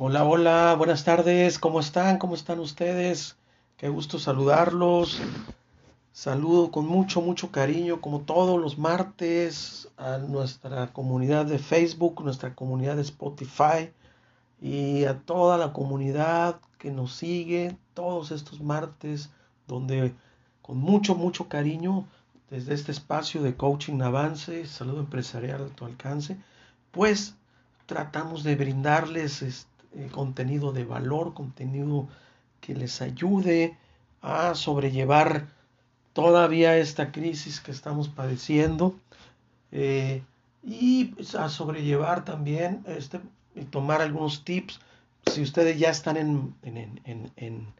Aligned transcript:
Hola, 0.00 0.22
hola, 0.22 0.76
buenas 0.78 1.02
tardes, 1.02 1.58
¿cómo 1.58 1.80
están? 1.80 2.18
¿Cómo 2.18 2.36
están 2.36 2.60
ustedes? 2.60 3.36
Qué 3.76 3.88
gusto 3.88 4.20
saludarlos. 4.20 5.20
Saludo 6.12 6.70
con 6.70 6.86
mucho, 6.86 7.20
mucho 7.20 7.50
cariño, 7.50 8.00
como 8.00 8.20
todos 8.20 8.60
los 8.60 8.78
martes, 8.78 9.88
a 9.96 10.18
nuestra 10.18 10.92
comunidad 10.92 11.46
de 11.46 11.58
Facebook, 11.58 12.22
nuestra 12.22 12.54
comunidad 12.54 12.94
de 12.94 13.02
Spotify 13.02 13.90
y 14.62 15.04
a 15.04 15.18
toda 15.18 15.58
la 15.58 15.72
comunidad 15.72 16.60
que 16.78 16.92
nos 16.92 17.14
sigue 17.16 17.76
todos 17.94 18.30
estos 18.30 18.60
martes, 18.60 19.30
donde 19.66 20.14
con 20.62 20.78
mucho, 20.78 21.16
mucho 21.16 21.48
cariño, 21.48 22.06
desde 22.50 22.74
este 22.74 22.92
espacio 22.92 23.42
de 23.42 23.56
coaching 23.56 24.00
avance, 24.00 24.64
saludo 24.68 25.00
empresarial 25.00 25.64
a 25.64 25.74
tu 25.74 25.86
alcance, 25.86 26.36
pues 26.92 27.34
tratamos 27.86 28.44
de 28.44 28.54
brindarles 28.54 29.42
este, 29.42 29.67
contenido 30.12 30.72
de 30.72 30.84
valor, 30.84 31.34
contenido 31.34 32.08
que 32.60 32.74
les 32.74 33.00
ayude 33.00 33.76
a 34.20 34.54
sobrellevar 34.54 35.48
todavía 36.12 36.76
esta 36.76 37.12
crisis 37.12 37.60
que 37.60 37.70
estamos 37.70 38.08
padeciendo 38.08 38.98
eh, 39.70 40.22
y 40.62 41.06
pues, 41.06 41.34
a 41.34 41.48
sobrellevar 41.48 42.24
también 42.24 42.82
este, 42.86 43.20
y 43.54 43.64
tomar 43.64 44.02
algunos 44.02 44.44
tips. 44.44 44.80
Si 45.26 45.42
ustedes 45.42 45.78
ya 45.78 45.90
están 45.90 46.16
en, 46.16 46.54
en, 46.62 47.00
en, 47.36 47.72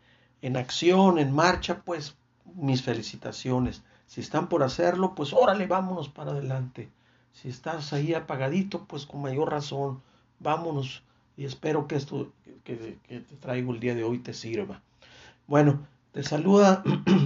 en, 0.43 0.57
acción, 0.57 1.19
en 1.19 1.33
marcha, 1.33 1.83
pues 1.85 2.17
mis 2.55 2.83
felicitaciones. 2.83 3.83
Si 4.07 4.21
están 4.21 4.49
por 4.49 4.63
hacerlo, 4.63 5.15
pues 5.15 5.33
órale, 5.33 5.67
vámonos 5.67 6.09
para 6.09 6.31
adelante. 6.31 6.89
Si 7.33 7.49
estás 7.49 7.93
ahí 7.93 8.15
apagadito, 8.15 8.85
pues 8.85 9.07
con 9.07 9.23
mayor 9.23 9.51
razón, 9.51 10.03
vámonos. 10.39 11.03
Y 11.39 11.47
espero 11.47 11.87
que 11.87 11.97
esto 11.97 12.31
que, 12.65 12.99
te 13.07 13.37
traigo 13.41 13.73
el 13.73 13.81
día 13.81 13.95
de 13.95 14.05
hoy 14.05 14.19
te 14.19 14.35
sirva. 14.35 14.83
Bueno, 15.47 15.87
te 16.13 16.23
saluda 16.23 16.83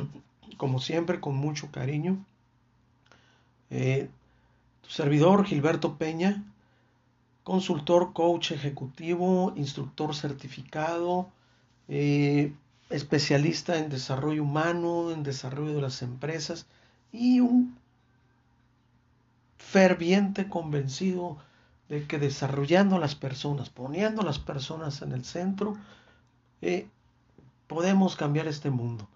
como 0.56 0.78
siempre 0.78 1.18
con 1.18 1.34
mucho 1.34 1.72
cariño 1.72 2.24
eh, 3.70 4.08
tu 4.82 4.90
servidor 4.90 5.44
Gilberto 5.44 5.96
Peña 5.96 6.44
consultor, 7.42 8.12
coach 8.12 8.52
ejecutivo, 8.52 9.52
instructor 9.56 10.14
certificado, 10.14 11.28
eh, 11.88 12.52
especialista 12.90 13.78
en 13.78 13.88
desarrollo 13.88 14.42
humano, 14.42 15.10
en 15.10 15.22
desarrollo 15.22 15.74
de 15.74 15.82
las 15.82 16.02
empresas 16.02 16.66
y 17.12 17.40
un 17.40 17.76
ferviente 19.58 20.48
convencido 20.48 21.38
de 21.92 22.06
que 22.06 22.18
desarrollando 22.18 22.96
a 22.96 22.98
las 22.98 23.14
personas, 23.14 23.68
poniendo 23.68 24.22
a 24.22 24.24
las 24.24 24.38
personas 24.38 25.02
en 25.02 25.12
el 25.12 25.26
centro, 25.26 25.76
eh, 26.62 26.88
podemos 27.66 28.16
cambiar 28.16 28.46
este 28.46 28.70
mundo. 28.70 29.06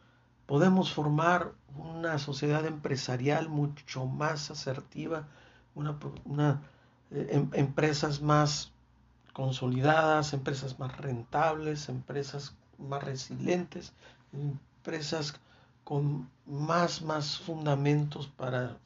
Podemos 0.45 0.93
formar 0.93 1.53
una 1.75 2.19
sociedad 2.19 2.67
empresarial 2.67 3.49
mucho 3.49 4.05
más 4.05 4.51
asertiva, 4.51 5.27
una, 5.75 6.61
eh, 7.13 7.29
em, 7.31 7.49
empresas 7.55 8.21
más 8.21 8.73
consolidadas, 9.33 10.35
empresas 10.35 10.79
más 10.79 10.99
rentables, 10.99 11.89
empresas 11.89 12.55
más 12.77 13.03
resilientes, 13.03 13.95
empresas 14.35 15.41
con 15.83 16.29
más, 16.45 17.01
más 17.01 17.39
fundamentos 17.39 18.27
para 18.27 18.77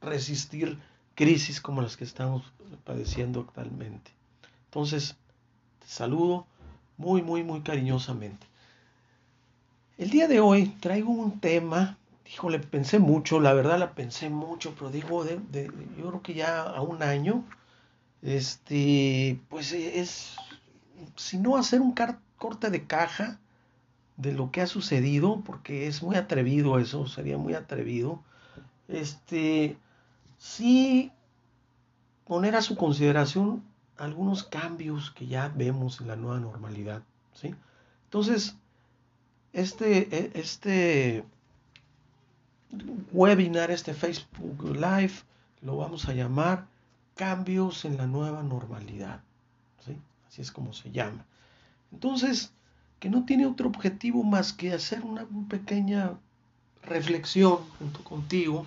resistir 0.00 0.80
crisis 1.14 1.60
como 1.60 1.82
las 1.82 1.96
que 1.96 2.04
estamos 2.04 2.42
padeciendo 2.84 3.40
actualmente. 3.40 4.10
Entonces, 4.66 5.16
te 5.78 5.86
saludo 5.86 6.46
muy, 6.96 7.22
muy, 7.22 7.42
muy 7.42 7.60
cariñosamente. 7.60 8.46
El 9.98 10.10
día 10.10 10.28
de 10.28 10.40
hoy 10.40 10.66
traigo 10.80 11.10
un 11.10 11.40
tema 11.40 11.96
híjole, 12.32 12.58
pensé 12.58 12.98
mucho, 12.98 13.40
la 13.40 13.52
verdad 13.52 13.78
la 13.78 13.92
pensé 13.92 14.30
mucho, 14.30 14.74
pero 14.78 14.90
digo, 14.90 15.24
de, 15.24 15.70
yo 15.98 16.08
creo 16.08 16.22
que 16.22 16.34
ya 16.34 16.62
a 16.62 16.80
un 16.80 17.02
año, 17.02 17.44
este, 18.22 19.38
pues 19.48 19.72
es, 19.72 20.36
si 21.16 21.38
no 21.38 21.56
hacer 21.56 21.80
un 21.80 21.94
corte 22.38 22.70
de 22.70 22.86
caja 22.86 23.38
de 24.16 24.32
lo 24.32 24.50
que 24.50 24.62
ha 24.62 24.66
sucedido, 24.66 25.42
porque 25.44 25.86
es 25.86 26.02
muy 26.02 26.16
atrevido 26.16 26.78
eso, 26.78 27.06
sería 27.06 27.36
muy 27.36 27.54
atrevido, 27.54 28.22
este, 28.88 29.76
sí 30.44 31.10
poner 32.26 32.54
a 32.54 32.60
su 32.60 32.76
consideración 32.76 33.64
algunos 33.96 34.44
cambios 34.44 35.10
que 35.10 35.26
ya 35.26 35.48
vemos 35.48 36.00
en 36.02 36.08
la 36.08 36.16
nueva 36.16 36.38
normalidad, 36.38 37.02
¿sí? 37.32 37.54
Entonces, 38.04 38.54
este, 39.54 40.14
e, 40.14 40.30
este 40.34 41.24
webinar, 43.12 43.70
este 43.70 43.94
Facebook 43.94 44.76
Live, 44.76 45.14
lo 45.62 45.78
vamos 45.78 46.08
a 46.08 46.12
llamar 46.12 46.66
Cambios 47.14 47.86
en 47.86 47.96
la 47.96 48.06
Nueva 48.06 48.42
Normalidad. 48.42 49.22
Así 50.28 50.42
es 50.42 50.50
como 50.50 50.72
se 50.72 50.90
llama. 50.90 51.24
Entonces, 51.92 52.52
que 52.98 53.08
no 53.08 53.24
tiene 53.24 53.46
otro 53.46 53.68
objetivo 53.68 54.24
más 54.24 54.52
que 54.52 54.72
hacer 54.72 55.04
una, 55.04 55.26
pequeña 55.48 56.18
reflexión 56.82 57.58
junto 57.78 58.04
contigo 58.04 58.66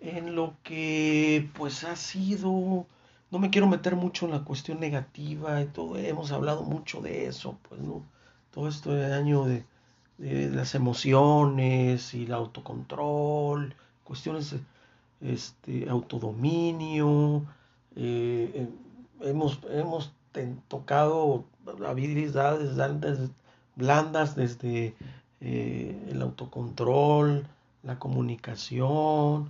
en 0.00 0.34
lo 0.34 0.54
que 0.62 1.48
pues 1.54 1.84
ha 1.84 1.96
sido, 1.96 2.86
no 3.30 3.38
me 3.38 3.50
quiero 3.50 3.66
meter 3.66 3.96
mucho 3.96 4.26
en 4.26 4.32
la 4.32 4.44
cuestión 4.44 4.80
negativa 4.80 5.60
y 5.62 5.66
todo, 5.66 5.96
hemos 5.98 6.32
hablado 6.32 6.62
mucho 6.62 7.00
de 7.00 7.26
eso, 7.26 7.58
pues 7.68 7.80
no, 7.80 8.02
todo 8.52 8.68
este 8.68 9.12
año 9.12 9.44
de, 9.44 9.64
de 10.18 10.50
las 10.50 10.74
emociones 10.74 12.14
y 12.14 12.24
el 12.24 12.32
autocontrol, 12.32 13.74
cuestiones 14.04 14.52
de 14.52 14.60
este, 15.34 15.88
autodominio. 15.88 17.44
Eh, 17.96 18.50
eh, 18.54 18.68
hemos, 19.22 19.60
hemos 19.70 20.12
tocado 20.68 21.44
habilidades 21.86 22.76
blandas 23.76 24.34
desde 24.36 24.94
eh, 25.40 26.06
el 26.10 26.22
autocontrol, 26.22 27.46
la 27.82 27.98
comunicación, 27.98 29.48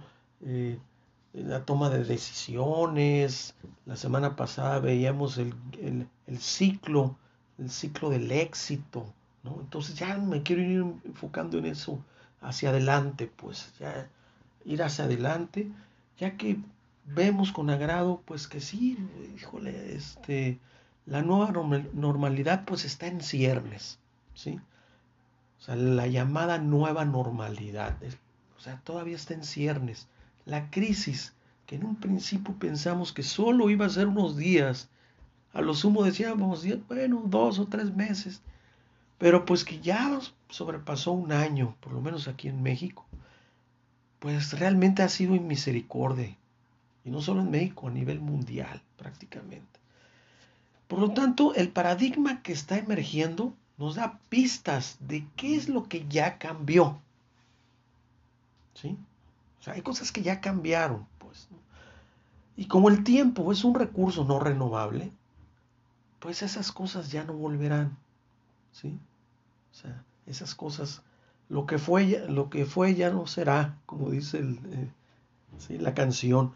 la 1.33 1.65
toma 1.65 1.91
de 1.91 2.05
decisiones. 2.05 3.55
La 3.87 3.97
semana 3.97 4.37
pasada 4.37 4.79
veíamos 4.81 5.39
el, 5.39 5.55
el 6.27 6.39
ciclo, 6.39 7.17
el 7.59 7.71
ciclo 7.71 8.11
del 8.11 8.31
éxito, 8.31 9.13
entonces 9.45 9.95
ya 9.97 10.17
me 10.19 10.43
quiero 10.43 10.63
ir 10.63 10.85
enfocando 11.05 11.59
en 11.59 11.67
eso 11.67 11.99
hacia 12.41 12.71
adelante, 12.71 13.31
pues 13.35 13.73
ya 13.79 14.09
ir 14.65 14.83
hacia 14.83 15.05
adelante, 15.05 15.71
ya 16.19 16.37
que 16.37 16.59
vemos 17.05 17.53
con 17.53 17.71
agrado, 17.71 18.23
pues 18.25 18.49
que 18.49 18.61
sí, 18.61 18.99
híjole, 19.37 19.95
este, 19.95 20.59
la 21.07 21.23
nueva 21.23 21.53
normalidad 21.93 22.65
pues 22.65 22.85
está 22.85 23.07
en 23.07 23.21
ciernes, 23.21 23.99
¿sí? 24.35 24.61
O 25.59 25.63
sea, 25.63 25.77
la 25.77 26.07
llamada 26.07 26.59
nueva 26.59 27.05
normalidad, 27.05 27.97
o 28.57 28.61
sea, 28.61 28.81
todavía 28.85 29.17
está 29.17 29.35
en 29.35 29.45
ciernes. 29.45 30.09
La 30.49 30.71
crisis, 30.71 31.35
que 31.67 31.77
en 31.77 31.85
un 31.85 31.97
principio 31.97 32.55
pensamos 32.59 33.13
que 33.13 33.23
solo 33.23 33.69
iba 33.69 33.85
a 33.85 33.91
ser 33.91 34.07
unos 34.07 34.39
días, 34.39 34.89
a 35.53 35.61
lo 35.61 35.75
sumo 35.75 36.05
decíamos, 36.05 36.65
bueno, 36.89 37.23
dos 37.27 37.59
o 37.59 37.67
tres 37.67 37.95
meses, 37.95 38.41
pero 39.19 39.45
pues 39.45 39.63
que 39.63 39.79
ya 39.81 40.19
sobrepasó 40.49 41.13
un 41.13 41.33
año, 41.33 41.77
por 41.81 41.93
lo 41.93 42.01
menos 42.01 42.29
aquí 42.29 42.49
en 42.49 42.63
México, 42.63 43.05
pues 44.21 44.59
realmente 44.59 45.03
ha 45.03 45.11
sido 45.11 45.35
en 45.35 45.47
misericordia. 45.47 46.35
Y 47.05 47.11
no 47.11 47.21
solo 47.21 47.43
en 47.43 47.51
México, 47.51 47.89
a 47.89 47.91
nivel 47.91 48.19
mundial 48.19 48.81
prácticamente. 48.97 49.79
Por 50.87 50.99
lo 50.99 51.11
tanto, 51.11 51.55
el 51.55 51.69
paradigma 51.69 52.43
que 52.43 52.53
está 52.53 52.79
emergiendo 52.79 53.53
nos 53.77 53.97
da 53.97 54.19
pistas 54.31 54.97
de 55.01 55.27
qué 55.37 55.57
es 55.57 55.69
lo 55.69 55.91
que 55.91 56.07
ya 56.09 56.39
cambió. 56.39 56.99
¿Sí? 58.73 58.97
O 59.67 59.71
hay 59.71 59.83
cosas 59.83 60.13
que 60.13 60.23
ya 60.23 60.41
cambiaron, 60.41 61.07
pues. 61.19 61.49
Y 62.57 62.67
como 62.67 62.89
el 62.89 63.05
tiempo 63.05 63.53
es 63.53 63.65
un 63.65 63.75
recurso 63.75 64.25
no 64.25 64.41
renovable, 64.41 65.13
pues 66.19 66.43
esas 66.43 66.73
cosas 66.73 67.11
ya 67.11 67.25
no 67.25 67.35
volverán. 67.35 67.97
¿Sí? 68.73 68.99
O 69.73 69.75
sea, 69.75 70.03
esas 70.27 70.55
cosas, 70.55 71.03
lo 71.49 71.67
que 71.67 71.79
fue, 71.79 72.27
lo 72.29 72.51
que 72.51 72.67
fue 72.67 72.95
ya 72.95 73.11
no 73.11 73.27
será, 73.27 73.79
como 73.87 74.11
dice 74.11 74.41
eh, 74.41 75.79
la 75.79 75.95
canción. 75.95 76.53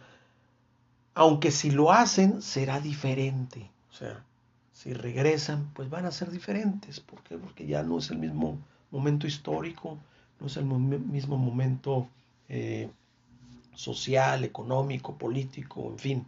Aunque 1.15 1.51
si 1.51 1.71
lo 1.71 1.93
hacen, 1.93 2.43
será 2.43 2.81
diferente. 2.81 3.71
O 3.91 3.95
sea, 3.95 4.25
si 4.73 4.95
regresan, 4.95 5.71
pues 5.75 5.91
van 5.91 6.07
a 6.07 6.13
ser 6.13 6.31
diferentes. 6.31 7.01
¿Por 7.01 7.23
qué? 7.23 7.37
Porque 7.37 7.67
ya 7.67 7.83
no 7.83 7.99
es 7.99 8.11
el 8.11 8.19
mismo 8.19 8.59
momento 8.91 9.27
histórico, 9.27 9.99
no 10.41 10.47
es 10.47 10.57
el 10.57 10.65
mismo 10.65 11.37
momento 11.37 12.09
eh, 12.49 12.91
social, 13.75 14.45
económico, 14.45 15.17
político, 15.17 15.89
en 15.91 15.99
fin. 15.99 16.27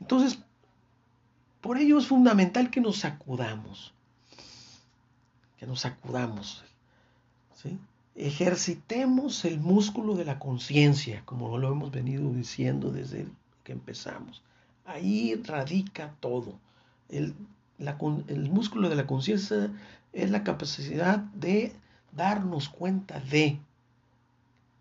Entonces, 0.00 0.38
por 1.60 1.78
ello 1.78 1.98
es 1.98 2.06
fundamental 2.06 2.70
que 2.70 2.80
nos 2.80 2.98
sacudamos, 2.98 3.92
que 5.58 5.66
nos 5.66 5.80
sacudamos, 5.80 6.64
¿sí? 7.54 7.78
Ejercitemos 8.14 9.44
el 9.44 9.60
músculo 9.60 10.14
de 10.14 10.24
la 10.24 10.38
conciencia, 10.40 11.22
como 11.24 11.56
lo 11.56 11.70
hemos 11.70 11.92
venido 11.92 12.32
diciendo 12.32 12.90
desde 12.90 13.26
que 13.62 13.72
empezamos. 13.72 14.42
Ahí 14.84 15.40
radica 15.44 16.14
todo. 16.18 16.58
El, 17.08 17.34
el 17.78 18.50
músculo 18.50 18.88
de 18.88 18.96
la 18.96 19.06
conciencia 19.06 19.70
es 20.12 20.30
la 20.30 20.42
capacidad 20.42 21.18
de 21.18 21.72
darnos 22.12 22.68
cuenta 22.68 23.20
de, 23.20 23.60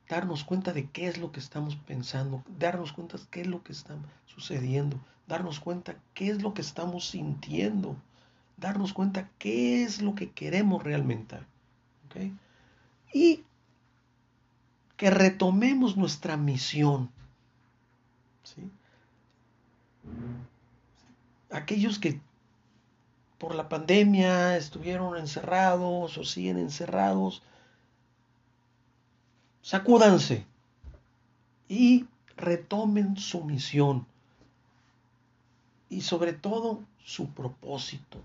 darnos 0.07 0.43
cuenta 0.43 0.73
de 0.73 0.89
qué 0.89 1.07
es 1.07 1.17
lo 1.17 1.31
que 1.31 1.39
estamos 1.39 1.75
pensando, 1.75 2.43
darnos 2.57 2.93
cuenta 2.93 3.17
de 3.17 3.25
qué 3.29 3.41
es 3.41 3.47
lo 3.47 3.63
que 3.63 3.73
está 3.73 3.95
sucediendo, 4.25 4.99
darnos 5.27 5.59
cuenta 5.59 5.95
qué 6.13 6.29
es 6.29 6.41
lo 6.41 6.53
que 6.53 6.61
estamos 6.61 7.09
sintiendo, 7.09 7.95
darnos 8.55 8.93
cuenta 8.93 9.29
qué 9.37 9.83
es 9.83 10.01
lo 10.01 10.15
que 10.15 10.31
queremos 10.31 10.83
realmente. 10.83 11.37
Y 13.13 13.43
que 14.95 15.11
retomemos 15.11 15.95
nuestra 15.95 16.37
misión. 16.37 17.11
Aquellos 21.51 21.99
que 21.99 22.19
por 23.37 23.53
la 23.53 23.69
pandemia 23.69 24.57
estuvieron 24.57 25.17
encerrados 25.17 26.17
o 26.17 26.23
siguen 26.23 26.57
encerrados, 26.57 27.43
sacúdanse 29.61 30.45
y 31.67 32.05
retomen 32.35 33.17
su 33.17 33.43
misión 33.43 34.05
y 35.89 36.01
sobre 36.01 36.33
todo 36.33 36.81
su 37.03 37.29
propósito, 37.29 38.19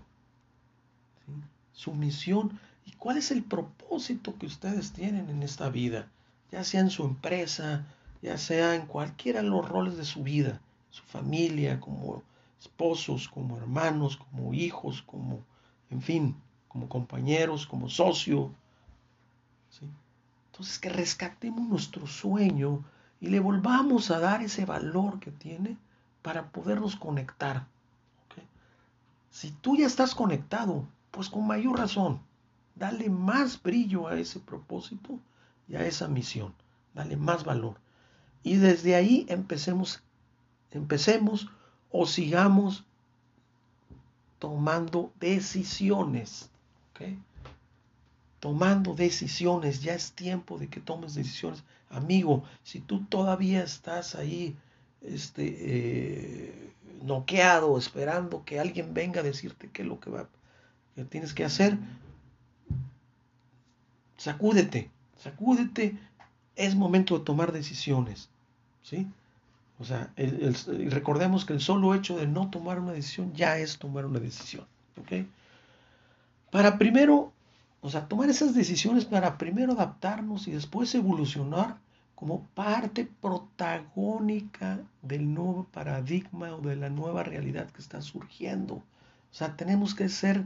su 1.73 1.93
misión. 1.93 2.59
Y 2.85 2.91
cuál 2.91 3.17
es 3.17 3.31
el 3.31 3.43
propósito 3.43 4.37
que 4.37 4.45
ustedes 4.45 4.91
tienen 4.91 5.29
en 5.29 5.41
esta 5.41 5.69
vida, 5.69 6.09
ya 6.51 6.63
sea 6.63 6.81
en 6.81 6.89
su 6.89 7.05
empresa, 7.05 7.85
ya 8.21 8.37
sea 8.37 8.75
en 8.75 8.85
cualquiera 8.85 9.41
de 9.41 9.49
los 9.49 9.67
roles 9.67 9.97
de 9.97 10.05
su 10.05 10.23
vida, 10.23 10.59
su 10.89 11.03
familia, 11.03 11.79
como 11.79 12.23
esposos, 12.59 13.27
como 13.27 13.57
hermanos, 13.57 14.17
como 14.17 14.53
hijos, 14.53 15.01
como, 15.01 15.39
en 15.89 16.01
fin, 16.01 16.35
como 16.67 16.87
compañeros, 16.89 17.65
como 17.65 17.89
socio. 17.89 18.51
Entonces 20.53 20.77
que 20.77 20.89
rescatemos 20.89 21.67
nuestro 21.67 22.05
sueño 22.05 22.85
y 23.19 23.29
le 23.29 23.39
volvamos 23.39 24.11
a 24.11 24.19
dar 24.19 24.43
ese 24.43 24.65
valor 24.65 25.19
que 25.19 25.31
tiene 25.31 25.77
para 26.21 26.51
podernos 26.51 26.95
conectar. 26.95 27.65
Si 29.31 29.49
tú 29.49 29.75
ya 29.75 29.87
estás 29.87 30.13
conectado, 30.13 30.85
pues 31.09 31.27
con 31.27 31.47
mayor 31.47 31.79
razón, 31.79 32.21
dale 32.75 33.09
más 33.09 33.59
brillo 33.63 34.07
a 34.07 34.19
ese 34.19 34.39
propósito 34.39 35.17
y 35.67 35.75
a 35.75 35.87
esa 35.87 36.07
misión, 36.07 36.53
dale 36.93 37.17
más 37.17 37.43
valor. 37.43 37.77
Y 38.43 38.57
desde 38.57 38.93
ahí 38.93 39.25
empecemos, 39.29 40.03
empecemos 40.69 41.49
o 41.89 42.05
sigamos 42.05 42.83
tomando 44.37 45.11
decisiones. 45.19 46.51
Tomando 48.43 48.93
decisiones, 48.93 49.81
ya 49.83 49.93
es 49.93 50.11
tiempo 50.11 50.59
de 50.59 50.67
que 50.67 50.81
tomes 50.81 51.15
decisiones. 51.15 51.63
Amigo, 51.89 52.43
si 52.61 52.81
tú 52.81 53.05
todavía 53.05 53.63
estás 53.63 54.15
ahí 54.15 54.57
este, 55.01 55.45
eh, 55.47 56.73
noqueado, 57.03 57.77
esperando 57.77 58.43
que 58.43 58.59
alguien 58.59 58.93
venga 58.93 59.21
a 59.21 59.23
decirte 59.23 59.69
qué 59.71 59.83
es 59.83 59.87
lo 59.87 60.01
que, 60.01 60.09
va, 60.09 60.27
que 60.93 61.05
tienes 61.05 61.33
que 61.33 61.45
hacer, 61.45 61.77
sacúdete, 64.17 64.91
sacúdete, 65.19 65.97
es 66.57 66.75
momento 66.75 67.17
de 67.17 67.23
tomar 67.23 67.53
decisiones. 67.53 68.27
¿sí? 68.81 69.07
O 69.79 69.85
sea, 69.85 70.11
recordemos 70.17 71.45
que 71.45 71.53
el 71.53 71.61
solo 71.61 71.95
hecho 71.95 72.17
de 72.17 72.27
no 72.27 72.49
tomar 72.49 72.81
una 72.81 72.91
decisión 72.91 73.31
ya 73.33 73.57
es 73.57 73.77
tomar 73.77 74.05
una 74.05 74.19
decisión. 74.19 74.67
¿ok? 74.97 75.25
Para 76.51 76.77
primero, 76.77 77.31
o 77.83 77.89
sea, 77.89 78.07
tomar 78.07 78.29
esas 78.29 78.55
decisiones 78.55 79.03
para 79.03 79.37
primero 79.37 79.73
adaptarnos 79.73 80.47
y 80.47 80.51
después 80.51 80.95
evolucionar 80.95 81.77
como 82.15 82.45
parte 82.55 83.05
protagónica 83.19 84.79
del 85.01 85.33
nuevo 85.33 85.65
paradigma 85.65 86.55
o 86.55 86.61
de 86.61 86.77
la 86.77 86.89
nueva 86.89 87.23
realidad 87.23 87.69
que 87.71 87.81
está 87.81 88.01
surgiendo. 88.01 88.75
O 88.75 89.35
sea, 89.35 89.57
tenemos 89.57 89.93
que 89.95 90.07
ser 90.07 90.45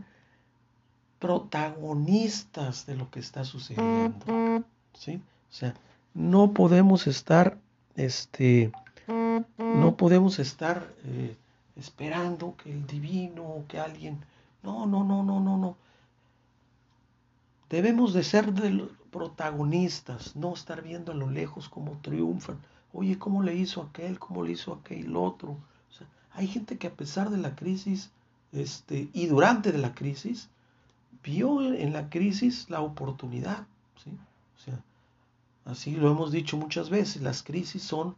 protagonistas 1.19 2.87
de 2.87 2.95
lo 2.95 3.11
que 3.11 3.19
está 3.19 3.45
sucediendo. 3.45 4.63
¿sí? 4.93 5.21
O 5.51 5.53
sea, 5.53 5.75
no 6.15 6.53
podemos 6.53 7.05
estar 7.05 7.59
este, 7.95 8.71
no 9.57 9.95
podemos 9.95 10.39
estar 10.39 10.91
eh, 11.05 11.35
esperando 11.75 12.55
que 12.57 12.71
el 12.71 12.87
divino, 12.87 13.63
que 13.67 13.79
alguien... 13.79 14.25
No, 14.63 14.87
no, 14.87 15.03
no, 15.03 15.21
no, 15.23 15.39
no, 15.39 15.55
no. 15.55 15.77
Debemos 17.69 18.13
de 18.13 18.23
ser 18.23 18.53
de 18.53 18.69
los 18.69 18.89
protagonistas, 19.11 20.35
no 20.35 20.53
estar 20.53 20.81
viendo 20.81 21.11
a 21.11 21.15
lo 21.15 21.29
lejos 21.29 21.69
cómo 21.69 21.99
triunfan. 22.01 22.59
Oye, 22.93 23.19
¿cómo 23.19 23.43
le 23.43 23.55
hizo 23.55 23.81
aquel? 23.81 24.19
¿Cómo 24.19 24.43
le 24.43 24.53
hizo 24.53 24.73
aquel 24.73 25.15
otro? 25.15 25.57
Hay 26.31 26.47
gente 26.47 26.77
que 26.77 26.87
a 26.87 26.93
pesar 26.93 27.29
de 27.29 27.37
la 27.37 27.55
crisis, 27.55 28.11
este, 28.51 29.09
y 29.11 29.25
durante 29.25 29.71
de 29.71 29.79
la 29.79 29.95
crisis, 29.95 30.49
vio 31.23 31.73
en 31.73 31.93
la 31.93 32.09
crisis 32.09 32.69
la 32.69 32.81
oportunidad. 32.81 33.65
¿sí? 34.03 34.11
O 34.55 34.59
sea, 34.63 34.79
así 35.65 35.95
lo 35.95 36.11
hemos 36.11 36.31
dicho 36.31 36.55
muchas 36.55 36.89
veces, 36.89 37.21
las 37.21 37.41
crisis 37.41 37.81
son 37.81 38.15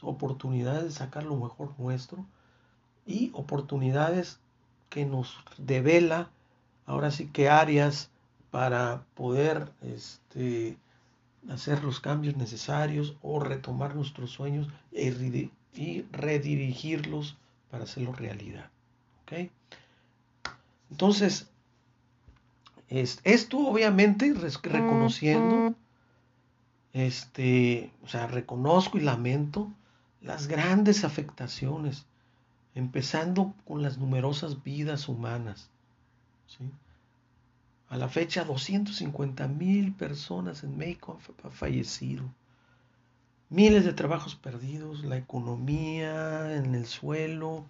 oportunidades 0.00 0.84
de 0.84 0.90
sacar 0.90 1.24
lo 1.24 1.36
mejor 1.36 1.72
nuestro 1.78 2.24
y 3.06 3.30
oportunidades 3.34 4.38
que 4.88 5.04
nos 5.04 5.36
devela 5.58 6.30
ahora 6.86 7.10
sí 7.10 7.26
que 7.26 7.48
áreas 7.48 8.10
para 8.54 9.04
poder 9.16 9.72
este, 9.82 10.76
hacer 11.50 11.82
los 11.82 11.98
cambios 11.98 12.36
necesarios 12.36 13.16
o 13.20 13.40
retomar 13.40 13.96
nuestros 13.96 14.30
sueños 14.30 14.68
y 14.92 16.02
redirigirlos 16.12 17.36
para 17.68 17.82
hacerlo 17.82 18.12
realidad. 18.12 18.70
¿okay? 19.22 19.50
Entonces, 20.88 21.48
esto 22.88 23.58
obviamente 23.58 24.32
reconociendo, 24.62 25.74
este, 26.92 27.90
o 28.04 28.08
sea, 28.08 28.28
reconozco 28.28 28.98
y 28.98 29.00
lamento 29.00 29.68
las 30.20 30.46
grandes 30.46 31.02
afectaciones, 31.02 32.06
empezando 32.76 33.52
con 33.66 33.82
las 33.82 33.98
numerosas 33.98 34.62
vidas 34.62 35.08
humanas. 35.08 35.70
A 37.94 37.96
la 37.96 38.08
fecha, 38.08 38.42
250 38.42 39.46
mil 39.46 39.92
personas 39.92 40.64
en 40.64 40.76
México 40.76 41.16
han 41.44 41.52
fallecido. 41.52 42.24
Miles 43.50 43.84
de 43.84 43.92
trabajos 43.92 44.34
perdidos, 44.34 45.04
la 45.04 45.16
economía 45.16 46.56
en 46.56 46.74
el 46.74 46.86
suelo, 46.86 47.64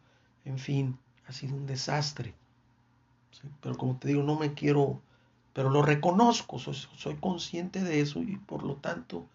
en 0.46 0.58
fin, 0.58 0.98
ha 1.26 1.32
sido 1.32 1.54
un 1.54 1.66
desastre. 1.66 2.32
Pero 3.60 3.76
como 3.76 3.98
te 3.98 4.08
digo, 4.08 4.22
no 4.22 4.38
me 4.38 4.54
quiero, 4.54 4.98
pero 5.52 5.68
lo 5.68 5.82
reconozco, 5.82 6.58
soy 6.58 7.16
consciente 7.16 7.84
de 7.84 8.00
eso 8.00 8.22
y 8.22 8.38
por 8.38 8.62
lo 8.62 8.76
tanto, 8.76 9.26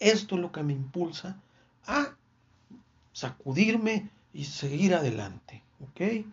esto 0.00 0.36
es 0.36 0.40
lo 0.40 0.50
que 0.50 0.62
me 0.62 0.72
impulsa 0.72 1.36
a 1.86 2.14
sacudirme 3.12 4.08
y 4.32 4.44
seguir 4.44 4.94
adelante, 4.94 5.62
¿ok? 5.90 6.24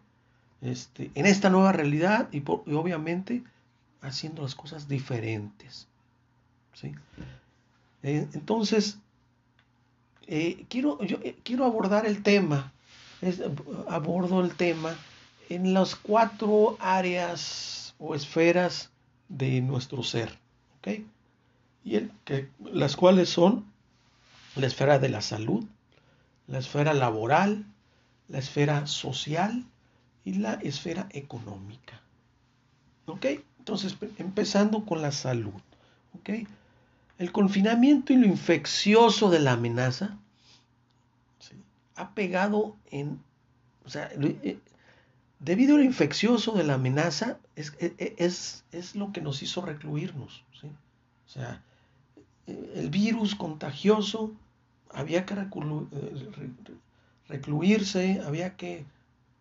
Este, 0.62 1.12
en 1.16 1.26
esta 1.26 1.50
nueva 1.50 1.74
realidad 1.74 2.30
y, 2.32 2.42
obviamente 2.48 3.44
haciendo 4.06 4.42
las 4.42 4.56
cosas 4.56 4.88
diferentes, 4.88 5.88
¿sí? 6.74 6.94
Eh, 8.04 8.28
entonces, 8.34 9.00
eh, 10.28 10.66
quiero, 10.70 11.02
yo, 11.04 11.18
eh, 11.24 11.36
quiero 11.44 11.66
abordar 11.66 12.06
el 12.06 12.22
tema, 12.24 12.72
abordo 13.90 14.42
el 14.42 14.56
tema 14.56 14.96
en 15.50 15.74
las 15.74 15.96
cuatro 15.96 16.78
áreas 16.80 17.96
o 17.98 18.14
esferas 18.14 18.92
de 19.30 19.62
nuestro 19.62 20.04
ser, 20.04 20.38
¿ok? 20.80 21.00
Y 21.84 21.96
el, 21.96 22.12
que, 22.26 22.50
las 22.64 22.96
cuales 22.96 23.30
son 23.30 23.66
la 24.56 24.68
esfera 24.68 25.00
de 25.00 25.10
la 25.10 25.22
salud, 25.22 25.66
la 26.48 26.60
esfera 26.60 26.94
laboral, 26.94 27.66
la 28.28 28.40
esfera 28.40 28.88
social 28.88 29.66
y 30.24 30.34
la 30.36 30.54
esfera 30.56 31.08
económica. 31.12 32.02
¿Ok? 33.06 33.26
Entonces, 33.66 33.98
empezando 34.20 34.86
con 34.86 35.02
la 35.02 35.12
salud. 35.12 35.56
¿Ok? 36.14 36.48
El 37.18 37.32
confinamiento 37.32 38.14
y 38.14 38.18
lo 38.18 38.28
infeccioso 38.28 39.32
de 39.32 39.40
la 39.40 39.54
amenaza 39.54 40.20
ha 41.96 42.14
pegado 42.14 42.76
en, 42.92 43.20
o 43.84 43.90
sea, 43.90 44.12
eh, 44.14 44.60
debido 45.40 45.78
al 45.78 45.84
infeccioso 45.84 46.52
de 46.52 46.64
la 46.64 46.76
amenaza, 46.76 47.40
es, 47.56 47.74
e, 47.80 47.96
e, 47.98 48.14
es, 48.20 48.66
es, 48.72 48.96
lo 48.96 49.12
que 49.12 49.22
nos 49.22 49.42
hizo 49.42 49.62
recluirnos. 49.62 50.44
¿sí? 50.62 50.68
O 50.68 51.30
sea, 51.30 51.64
el 52.46 52.92
virus 52.92 53.34
contagioso 53.34 54.32
había 54.94 55.26
que 55.26 55.34
eh, 55.34 56.52
recluirse, 57.30 58.22
había 58.28 58.56
que 58.58 58.86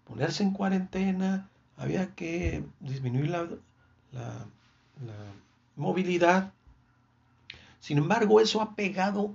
ponerse 0.06 0.44
en 0.44 0.52
cuarentena, 0.52 1.50
había 1.76 2.14
que 2.14 2.64
disminuir 2.80 3.28
la, 3.28 3.48
la, 4.14 4.46
movilidad. 5.76 6.52
Sin 7.80 7.98
embargo, 7.98 8.40
eso 8.40 8.60
ha 8.60 8.74
pegado 8.74 9.34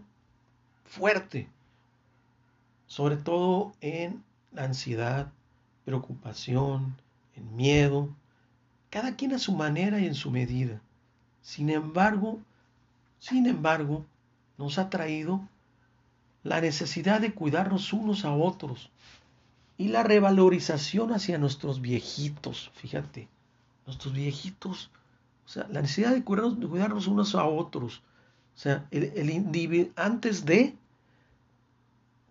fuerte, 0.85 1.47
sobre 2.87 3.17
todo 3.17 3.73
en 3.81 4.23
la 4.53 4.63
ansiedad, 4.63 5.31
preocupación, 5.85 6.95
en 7.35 7.55
miedo, 7.55 8.09
cada 8.89 9.15
quien 9.15 9.33
a 9.33 9.39
su 9.39 9.51
manera 9.51 9.99
y 9.99 10.07
en 10.07 10.15
su 10.15 10.31
medida. 10.31 10.81
Sin 11.41 11.69
embargo, 11.69 12.39
sin 13.19 13.45
embargo, 13.45 14.05
nos 14.57 14.79
ha 14.79 14.89
traído 14.89 15.41
la 16.43 16.61
necesidad 16.61 17.19
de 17.21 17.33
cuidarnos 17.33 17.91
unos 17.93 18.23
a 18.23 18.31
otros 18.31 18.89
y 19.77 19.89
la 19.89 20.03
revalorización 20.03 21.13
hacia 21.13 21.37
nuestros 21.37 21.81
viejitos, 21.81 22.71
fíjate, 22.75 23.27
nuestros 23.89 24.13
viejitos, 24.13 24.91
o 25.45 25.49
sea, 25.49 25.67
la 25.69 25.81
necesidad 25.81 26.13
de 26.13 26.23
cuidarnos, 26.23 27.07
unos 27.07 27.33
a 27.35 27.45
otros, 27.45 28.03
o 28.55 28.59
sea, 28.59 28.85
el, 28.91 29.29
individuo, 29.29 29.91
antes 29.95 30.45
de, 30.45 30.75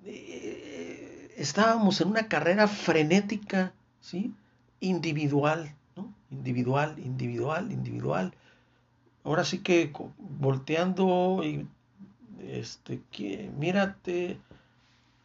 eh, 0.04 1.34
estábamos 1.36 2.00
en 2.00 2.08
una 2.08 2.28
carrera 2.28 2.68
frenética, 2.68 3.72
¿sí? 4.00 4.32
Individual, 4.80 5.74
¿no? 5.96 6.12
Individual, 6.30 6.98
individual, 6.98 7.72
individual. 7.72 8.34
Ahora 9.24 9.44
sí 9.44 9.58
que 9.58 9.92
volteando 10.18 11.40
y 11.42 11.66
este, 12.40 13.00
que, 13.10 13.50
mírate, 13.58 14.38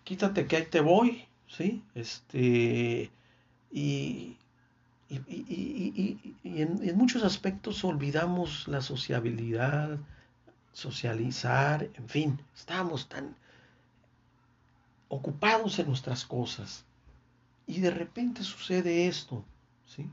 quítate 0.04 0.48
que 0.48 0.56
ahí 0.58 0.66
te 0.66 0.82
voy, 0.82 1.25
¿sí? 1.48 1.84
Este, 1.94 3.12
y, 3.72 4.38
y, 5.27 6.17
en, 6.43 6.98
muchos 6.98 7.24
aspectos 7.24 7.84
olvidamos 7.84 8.67
la 8.67 8.82
sociabilidad, 8.82 9.98
socializar, 10.72 11.89
en 11.93 12.10
fin, 12.10 12.41
estamos 12.55 13.08
tan 13.10 13.36
ocupados 15.08 15.79
en 15.79 15.88
nuestras 15.88 16.25
cosas. 16.25 16.86
Y 17.67 17.79
de 17.79 17.91
repente 17.91 18.43
sucede 18.43 19.08
esto, 19.08 19.46
¿sí? 19.86 20.10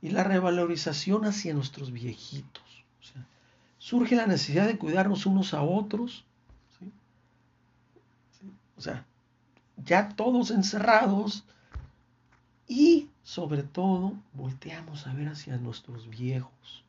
Y 0.00 0.10
la 0.10 0.24
revalorización 0.24 1.24
hacia 1.24 1.54
nuestros 1.54 1.92
viejitos. 1.92 2.62
surge 3.78 4.16
la 4.16 4.26
necesidad 4.26 4.66
de 4.66 4.78
cuidarnos 4.78 5.26
unos 5.26 5.52
a 5.52 5.62
otros, 5.62 6.24
o 8.76 8.80
sea, 8.80 9.04
ya 9.84 10.08
todos 10.08 10.50
encerrados 10.50 11.44
y 12.68 13.08
sobre 13.22 13.62
todo 13.62 14.14
volteamos 14.32 15.06
a 15.06 15.12
ver 15.12 15.28
hacia 15.28 15.56
nuestros 15.56 16.08
viejos, 16.08 16.84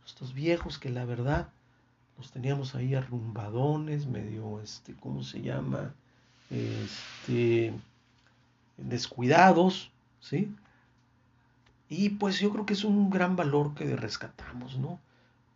nuestros 0.00 0.34
viejos 0.34 0.78
que 0.78 0.90
la 0.90 1.04
verdad 1.04 1.48
los 2.18 2.30
teníamos 2.30 2.74
ahí 2.74 2.94
arrumbadones, 2.94 4.06
medio, 4.06 4.60
este, 4.60 4.94
¿cómo 4.94 5.22
se 5.22 5.42
llama? 5.42 5.94
Este, 6.50 7.74
descuidados, 8.76 9.90
¿sí? 10.20 10.54
Y 11.88 12.10
pues 12.10 12.40
yo 12.40 12.50
creo 12.52 12.66
que 12.66 12.72
es 12.72 12.84
un 12.84 13.10
gran 13.10 13.36
valor 13.36 13.74
que 13.74 13.96
rescatamos, 13.96 14.78
¿no? 14.78 14.98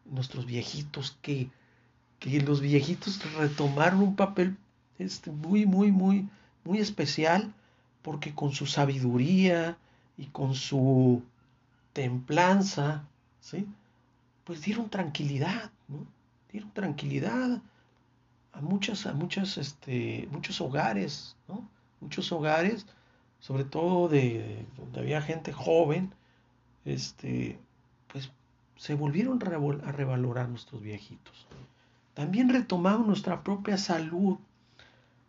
Nuestros 0.04 0.46
viejitos, 0.46 1.16
que, 1.22 1.50
que 2.18 2.40
los 2.40 2.60
viejitos 2.60 3.20
retomaron 3.34 4.02
un 4.02 4.16
papel 4.16 4.56
este, 4.98 5.30
muy, 5.30 5.66
muy, 5.66 5.90
muy, 5.90 6.28
muy 6.64 6.78
especial, 6.78 7.52
porque 8.02 8.34
con 8.34 8.52
su 8.52 8.66
sabiduría 8.66 9.76
y 10.16 10.26
con 10.26 10.54
su 10.54 11.22
templanza, 11.92 13.04
¿sí? 13.40 13.66
Pues 14.44 14.62
dieron 14.62 14.88
tranquilidad, 14.90 15.70
¿no? 15.88 16.06
Dieron 16.52 16.70
tranquilidad 16.72 17.60
a 18.52 18.60
muchas, 18.60 19.06
a 19.06 19.12
muchas, 19.12 19.58
este, 19.58 20.28
muchos 20.30 20.60
hogares, 20.60 21.36
¿no? 21.48 21.68
Muchos 22.00 22.32
hogares, 22.32 22.86
sobre 23.40 23.64
todo 23.64 24.08
de 24.08 24.66
donde 24.76 25.00
había 25.00 25.22
gente 25.22 25.52
joven, 25.52 26.12
este, 26.84 27.58
pues 28.08 28.30
se 28.76 28.94
volvieron 28.94 29.38
a 29.84 29.92
revalorar 29.92 30.48
nuestros 30.48 30.80
viejitos. 30.80 31.46
También 32.14 32.48
retomamos 32.48 33.06
nuestra 33.06 33.42
propia 33.42 33.78
salud, 33.78 34.38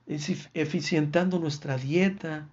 eficientando 0.08 1.40
nuestra 1.40 1.78
dieta, 1.78 2.48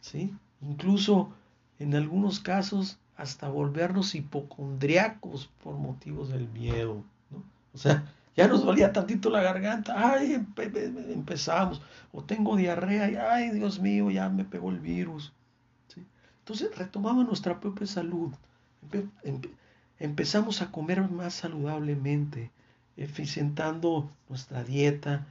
¿sí? 0.00 0.34
Incluso 0.60 1.32
en 1.78 1.94
algunos 1.94 2.40
casos 2.40 2.98
hasta 3.16 3.48
volvernos 3.48 4.14
hipocondriacos 4.14 5.50
por 5.62 5.74
motivos 5.74 6.30
del 6.30 6.48
miedo, 6.48 7.02
¿no? 7.30 7.42
O 7.74 7.78
sea, 7.78 8.04
ya 8.36 8.48
nos 8.48 8.64
dolía 8.64 8.92
tantito 8.92 9.28
la 9.28 9.42
garganta, 9.42 9.94
ay, 10.14 10.34
empezamos, 11.12 11.82
o 12.12 12.22
tengo 12.22 12.56
diarrea, 12.56 13.10
y, 13.10 13.16
ay, 13.16 13.50
Dios 13.50 13.80
mío, 13.80 14.10
ya 14.10 14.28
me 14.28 14.44
pegó 14.44 14.70
el 14.70 14.80
virus. 14.80 15.32
¿sí? 15.88 16.02
Entonces 16.38 16.76
retomamos 16.78 17.26
nuestra 17.26 17.60
propia 17.60 17.86
salud, 17.86 18.32
empezamos 19.98 20.62
a 20.62 20.70
comer 20.70 21.08
más 21.10 21.34
saludablemente, 21.34 22.50
eficientando 22.96 24.10
nuestra 24.28 24.64
dieta, 24.64 25.26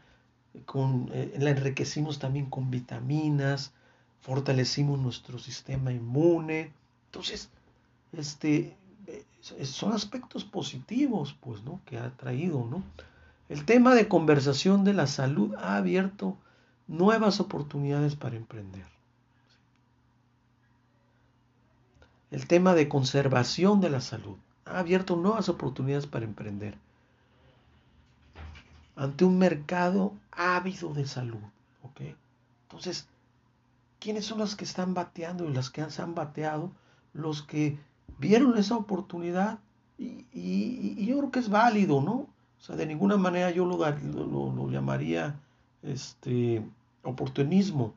con, 0.66 1.10
eh, 1.14 1.36
la 1.40 1.52
enriquecimos 1.52 2.20
también 2.20 2.48
con 2.48 2.70
vitaminas, 2.70 3.74
fortalecimos 4.22 5.00
nuestro 5.00 5.40
sistema 5.40 5.92
inmune. 5.92 6.72
Entonces, 7.08 7.50
este, 8.14 8.76
eh, 9.08 9.26
son 9.66 9.94
aspectos 9.94 10.44
positivos, 10.44 11.36
pues, 11.40 11.64
¿no? 11.64 11.80
Que 11.86 11.98
ha 11.98 12.10
traído, 12.12 12.66
¿no? 12.66 12.84
El 13.50 13.66
tema 13.66 13.96
de 13.96 14.08
conversación 14.08 14.84
de 14.84 14.94
la 14.94 15.08
salud 15.08 15.56
ha 15.56 15.78
abierto 15.78 16.38
nuevas 16.88 17.40
oportunidades 17.40 18.16
para 18.16 18.36
emprender. 18.36 18.86
El 22.32 22.46
tema 22.46 22.76
de 22.76 22.88
conservación 22.88 23.82
de 23.82 23.90
la 23.90 24.02
salud 24.02 24.38
ha 24.66 24.80
abierto 24.80 25.16
nuevas 25.16 25.50
oportunidades 25.50 26.06
para 26.06 26.26
emprender 26.26 26.78
ante 28.96 29.24
un 29.26 29.40
mercado 29.40 30.14
ávido 30.32 30.94
de 30.94 31.08
salud. 31.08 31.42
¿ok? 31.84 32.02
Entonces, 32.64 33.08
¿quiénes 34.00 34.26
son 34.26 34.40
las 34.40 34.56
que 34.56 34.66
están 34.66 34.94
bateando 34.94 35.46
y 35.46 35.54
las 35.54 35.70
que 35.70 35.82
han 35.82 36.16
bateado? 36.16 36.72
Los 37.14 37.44
que 37.44 37.78
vieron 38.18 38.58
esa 38.58 38.76
oportunidad 38.76 39.60
y, 39.98 41.06
yo 41.06 41.18
creo 41.18 41.32
que 41.32 41.40
es 41.40 41.50
válido, 41.50 42.02
¿no? 42.02 42.14
O 42.14 42.62
sea, 42.62 42.76
de 42.76 42.86
ninguna 42.86 43.18
manera 43.18 43.52
yo 43.52 43.66
lo, 43.66 43.78
lo, 43.78 44.70
llamaría 44.70 45.40
este, 45.82 46.64
oportunismo, 47.04 47.94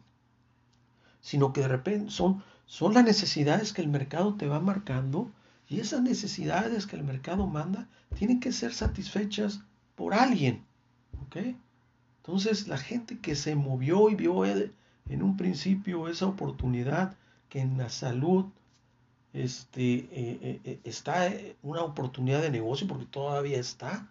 sino 1.20 1.52
que 1.52 1.60
de 1.60 1.68
repente 1.68 2.10
son, 2.10 2.42
son 2.66 2.94
las 2.94 3.04
necesidades 3.04 3.72
que 3.72 3.82
el 3.82 3.88
mercado 3.88 4.34
te 4.34 4.46
va 4.46 4.60
marcando 4.60 5.30
y 5.68 5.80
esas 5.80 6.02
necesidades 6.02 6.86
que 6.86 6.96
el 6.96 7.04
mercado 7.04 7.46
manda 7.46 7.88
tienen 8.16 8.40
que 8.40 8.52
ser 8.52 8.72
satisfechas 8.74 9.60
por 9.94 10.14
alguien. 10.14 10.64
Entonces 12.18 12.68
la 12.68 12.78
gente 12.78 13.18
que 13.18 13.34
se 13.34 13.54
movió 13.54 14.10
y 14.10 14.14
vio 14.14 14.44
en 15.08 15.22
un 15.22 15.36
principio 15.36 16.08
esa 16.08 16.26
oportunidad 16.26 17.16
que 17.48 17.60
en 17.60 17.76
la 17.76 17.88
salud 17.88 18.46
este, 19.32 19.82
eh, 19.82 20.08
eh, 20.12 20.60
eh, 20.64 20.80
está 20.84 21.32
una 21.62 21.82
oportunidad 21.82 22.42
de 22.42 22.50
negocio 22.50 22.86
porque 22.86 23.06
todavía 23.06 23.58
está, 23.58 24.08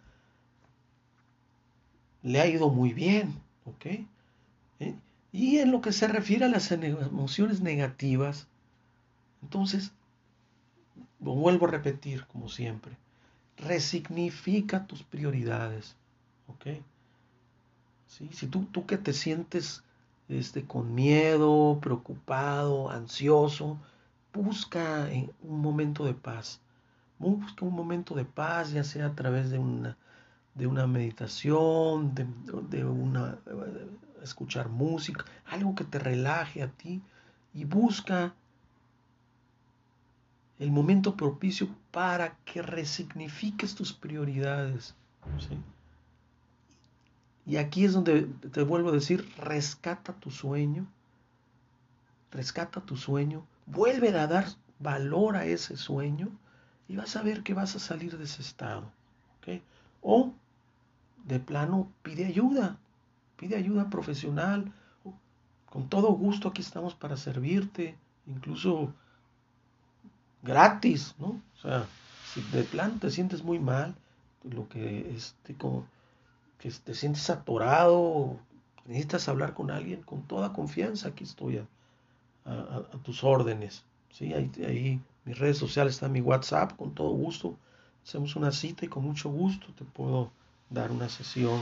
le 2.23 2.39
ha 2.39 2.47
ido 2.47 2.69
muy 2.69 2.93
bien, 2.93 3.35
¿ok? 3.65 4.05
Y 5.33 5.59
en 5.59 5.71
lo 5.71 5.79
que 5.81 5.93
se 5.93 6.07
refiere 6.07 6.45
a 6.45 6.49
las 6.49 6.71
emociones 6.71 7.61
negativas, 7.61 8.47
entonces, 9.41 9.91
vuelvo 11.19 11.67
a 11.67 11.71
repetir 11.71 12.25
como 12.25 12.49
siempre, 12.49 12.97
resignifica 13.57 14.85
tus 14.87 15.03
prioridades, 15.03 15.95
¿ok? 16.47 16.81
Si 18.07 18.47
tú, 18.47 18.65
tú 18.65 18.85
que 18.85 18.97
te 18.97 19.13
sientes 19.13 19.83
este, 20.31 20.65
con 20.65 20.95
miedo, 20.95 21.79
preocupado, 21.81 22.89
ansioso, 22.89 23.77
busca 24.33 25.09
un 25.43 25.61
momento 25.61 26.05
de 26.05 26.13
paz. 26.13 26.61
Busca 27.19 27.65
un 27.65 27.73
momento 27.73 28.15
de 28.15 28.25
paz, 28.25 28.71
ya 28.71 28.83
sea 28.83 29.07
a 29.07 29.15
través 29.15 29.51
de 29.51 29.59
una, 29.59 29.97
de 30.55 30.67
una 30.67 30.87
meditación, 30.87 32.15
de, 32.15 32.25
de 32.69 32.85
una, 32.85 33.37
escuchar 34.23 34.69
música, 34.69 35.25
algo 35.45 35.75
que 35.75 35.83
te 35.83 35.99
relaje 35.99 36.63
a 36.63 36.67
ti 36.67 37.01
y 37.53 37.65
busca 37.65 38.33
el 40.59 40.71
momento 40.71 41.15
propicio 41.15 41.67
para 41.91 42.37
que 42.45 42.61
resignifiques 42.61 43.75
tus 43.75 43.93
prioridades. 43.93 44.95
Y 47.45 47.57
aquí 47.57 47.85
es 47.85 47.93
donde 47.93 48.23
te 48.51 48.63
vuelvo 48.63 48.89
a 48.89 48.93
decir, 48.93 49.27
rescata 49.37 50.13
tu 50.13 50.29
sueño, 50.31 50.85
rescata 52.31 52.81
tu 52.81 52.95
sueño, 52.97 53.45
vuelve 53.65 54.09
a 54.09 54.27
dar 54.27 54.45
valor 54.79 55.35
a 55.35 55.45
ese 55.45 55.77
sueño 55.77 56.29
y 56.87 56.95
vas 56.95 57.15
a 57.15 57.23
ver 57.23 57.43
que 57.43 57.53
vas 57.53 57.75
a 57.75 57.79
salir 57.79 58.17
de 58.17 58.25
ese 58.25 58.41
estado. 58.41 58.91
O 60.03 60.33
de 61.25 61.39
plano 61.39 61.91
pide 62.01 62.25
ayuda, 62.25 62.77
pide 63.37 63.55
ayuda 63.55 63.89
profesional. 63.89 64.71
Con 65.69 65.87
todo 65.89 66.11
gusto 66.13 66.49
aquí 66.49 66.61
estamos 66.61 66.95
para 66.95 67.15
servirte, 67.15 67.95
incluso 68.25 68.93
gratis, 70.41 71.15
¿no? 71.19 71.39
O 71.55 71.61
sea, 71.61 71.85
si 72.33 72.41
de 72.51 72.63
plano 72.63 72.95
te 72.99 73.11
sientes 73.11 73.43
muy 73.43 73.59
mal, 73.59 73.95
lo 74.43 74.67
que 74.67 75.13
este, 75.15 75.53
como 75.55 75.85
que 76.61 76.69
te 76.69 76.93
sientes 76.93 77.29
atorado, 77.29 78.39
necesitas 78.85 79.27
hablar 79.27 79.53
con 79.55 79.71
alguien, 79.71 80.03
con 80.03 80.21
toda 80.21 80.53
confianza, 80.53 81.09
aquí 81.09 81.23
estoy 81.23 81.57
a, 81.57 81.65
tus 83.03 83.23
órdenes. 83.23 83.83
¿sí? 84.11 84.33
Ahí, 84.33 84.51
ahí 84.65 85.01
mis 85.25 85.37
redes 85.39 85.57
sociales 85.57 85.95
están 85.95 86.11
mi 86.11 86.21
WhatsApp, 86.21 86.77
con 86.77 86.93
todo 86.93 87.09
gusto. 87.09 87.57
Hacemos 88.05 88.35
una 88.35 88.51
cita 88.51 88.85
y 88.85 88.89
con 88.89 89.03
mucho 89.03 89.29
gusto 89.29 89.67
te 89.73 89.85
puedo 89.85 90.31
dar 90.69 90.91
una 90.91 91.09
sesión 91.09 91.61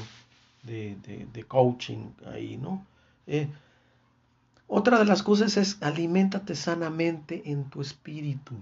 de, 0.63 1.45
coaching 1.47 2.11
ahí, 2.27 2.57
¿no? 2.57 2.85
Eh, 3.25 3.49
otra 4.67 4.99
de 4.99 5.05
las 5.05 5.23
cosas 5.23 5.57
es 5.57 5.81
aliméntate 5.81 6.55
sanamente 6.55 7.41
en 7.49 7.69
tu 7.69 7.81
espíritu. 7.81 8.55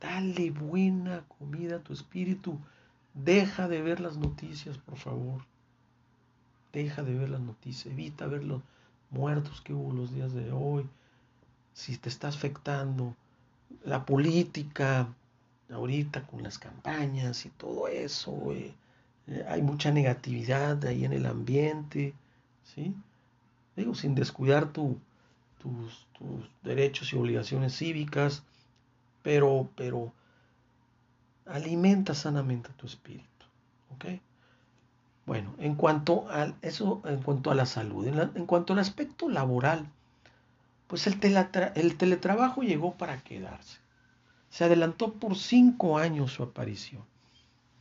Dale 0.00 0.50
buena 0.50 1.24
comida 1.38 1.76
a 1.76 1.80
tu 1.80 1.92
espíritu. 1.92 2.58
Deja 3.14 3.68
de 3.68 3.80
ver 3.80 4.00
las 4.00 4.16
noticias, 4.16 4.76
por 4.78 4.98
favor. 4.98 5.42
Deja 6.72 7.02
de 7.02 7.14
ver 7.14 7.30
las 7.30 7.40
noticias. 7.40 7.92
Evita 7.92 8.26
ver 8.26 8.44
los 8.44 8.60
muertos 9.10 9.60
que 9.60 9.72
hubo 9.72 9.92
los 9.92 10.12
días 10.12 10.32
de 10.32 10.52
hoy. 10.52 10.86
Si 11.72 11.96
te 11.96 12.08
está 12.08 12.28
afectando 12.28 13.14
la 13.84 14.04
política, 14.04 15.08
ahorita 15.70 16.26
con 16.26 16.42
las 16.42 16.58
campañas 16.58 17.46
y 17.46 17.50
todo 17.50 17.88
eso, 17.88 18.52
eh, 18.52 18.74
eh, 19.26 19.44
hay 19.48 19.62
mucha 19.62 19.90
negatividad 19.90 20.84
ahí 20.84 21.04
en 21.04 21.12
el 21.12 21.26
ambiente, 21.26 22.14
¿sí? 22.74 22.94
Digo, 23.76 23.94
sin 23.94 24.14
descuidar 24.14 24.72
tus, 24.72 24.96
tus, 25.60 26.06
derechos 26.62 27.12
y 27.12 27.16
obligaciones 27.16 27.76
cívicas, 27.76 28.42
pero, 29.22 29.68
pero 29.76 30.12
alimenta 31.46 32.14
sanamente 32.14 32.70
tu 32.76 32.86
espíritu, 32.86 33.46
¿ok? 33.94 34.20
Bueno, 35.26 35.54
en 35.58 35.74
cuanto 35.74 36.28
a 36.28 36.52
eso, 36.60 37.00
en 37.06 37.22
cuanto 37.22 37.50
a 37.50 37.54
la 37.54 37.66
salud, 37.66 38.06
en, 38.06 38.46
cuanto 38.46 38.74
al 38.74 38.78
aspecto 38.78 39.28
laboral, 39.28 39.86
pues 40.86 41.06
el, 41.06 41.18
el 41.74 41.96
teletrabajo 41.96 42.62
llegó 42.62 42.94
para 42.94 43.22
quedarse. 43.22 43.78
Se 44.50 44.64
adelantó 44.64 45.14
por 45.14 45.36
cinco 45.36 45.98
años 45.98 46.32
su 46.32 46.42
aparición. 46.42 47.02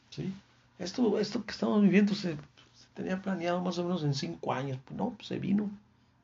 ¿sí? 0.10 0.34
Esto, 0.80 1.20
esto 1.20 1.46
que 1.46 1.52
estamos 1.52 1.82
viviendo 1.82 2.16
se, 2.16 2.38
tenía 2.94 3.22
planeado 3.22 3.62
más 3.62 3.78
o 3.78 3.84
menos 3.84 4.04
en 4.04 4.14
cinco 4.14 4.54
años. 4.54 4.80
Pues 4.86 4.98
no, 4.98 5.12
pues 5.12 5.28
se 5.28 5.38
vino. 5.38 5.70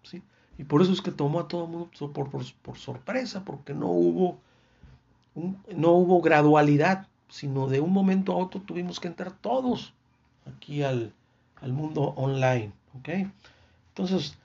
¿sí? 0.03 0.23
Y 0.57 0.63
por 0.63 0.81
eso 0.81 0.93
es 0.93 1.01
que 1.01 1.11
tomó 1.11 1.41
a 1.41 1.47
todo 1.47 1.65
el 1.65 1.69
mundo 1.69 1.89
por, 2.13 2.29
por, 2.29 2.77
sorpresa, 2.77 3.43
porque 3.43 3.73
no 3.73 3.87
hubo, 3.87 4.39
no 5.35 5.91
hubo 5.91 6.21
gradualidad, 6.21 7.07
sino 7.29 7.67
de 7.67 7.79
un 7.79 7.93
momento 7.93 8.33
a 8.33 8.37
otro 8.37 8.61
tuvimos 8.61 8.99
que 8.99 9.07
entrar 9.07 9.31
todos 9.31 9.93
aquí 10.45 10.83
al, 10.83 11.13
al 11.61 11.73
mundo 11.73 12.13
online. 12.15 12.71
¿okay? 12.99 13.31
Entonces, 13.89 14.37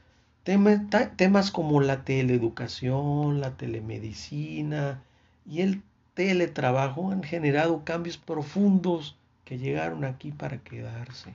temas 0.44 1.50
como 1.50 1.80
la 1.80 2.04
teleeducación, 2.04 3.40
la 3.40 3.56
telemedicina 3.56 5.02
y 5.46 5.62
el 5.62 5.82
teletrabajo 6.14 7.10
han 7.10 7.22
generado 7.22 7.84
cambios 7.84 8.18
profundos 8.18 9.16
que 9.44 9.58
llegaron 9.58 10.04
aquí 10.04 10.30
para 10.30 10.58
quedarse. 10.58 11.34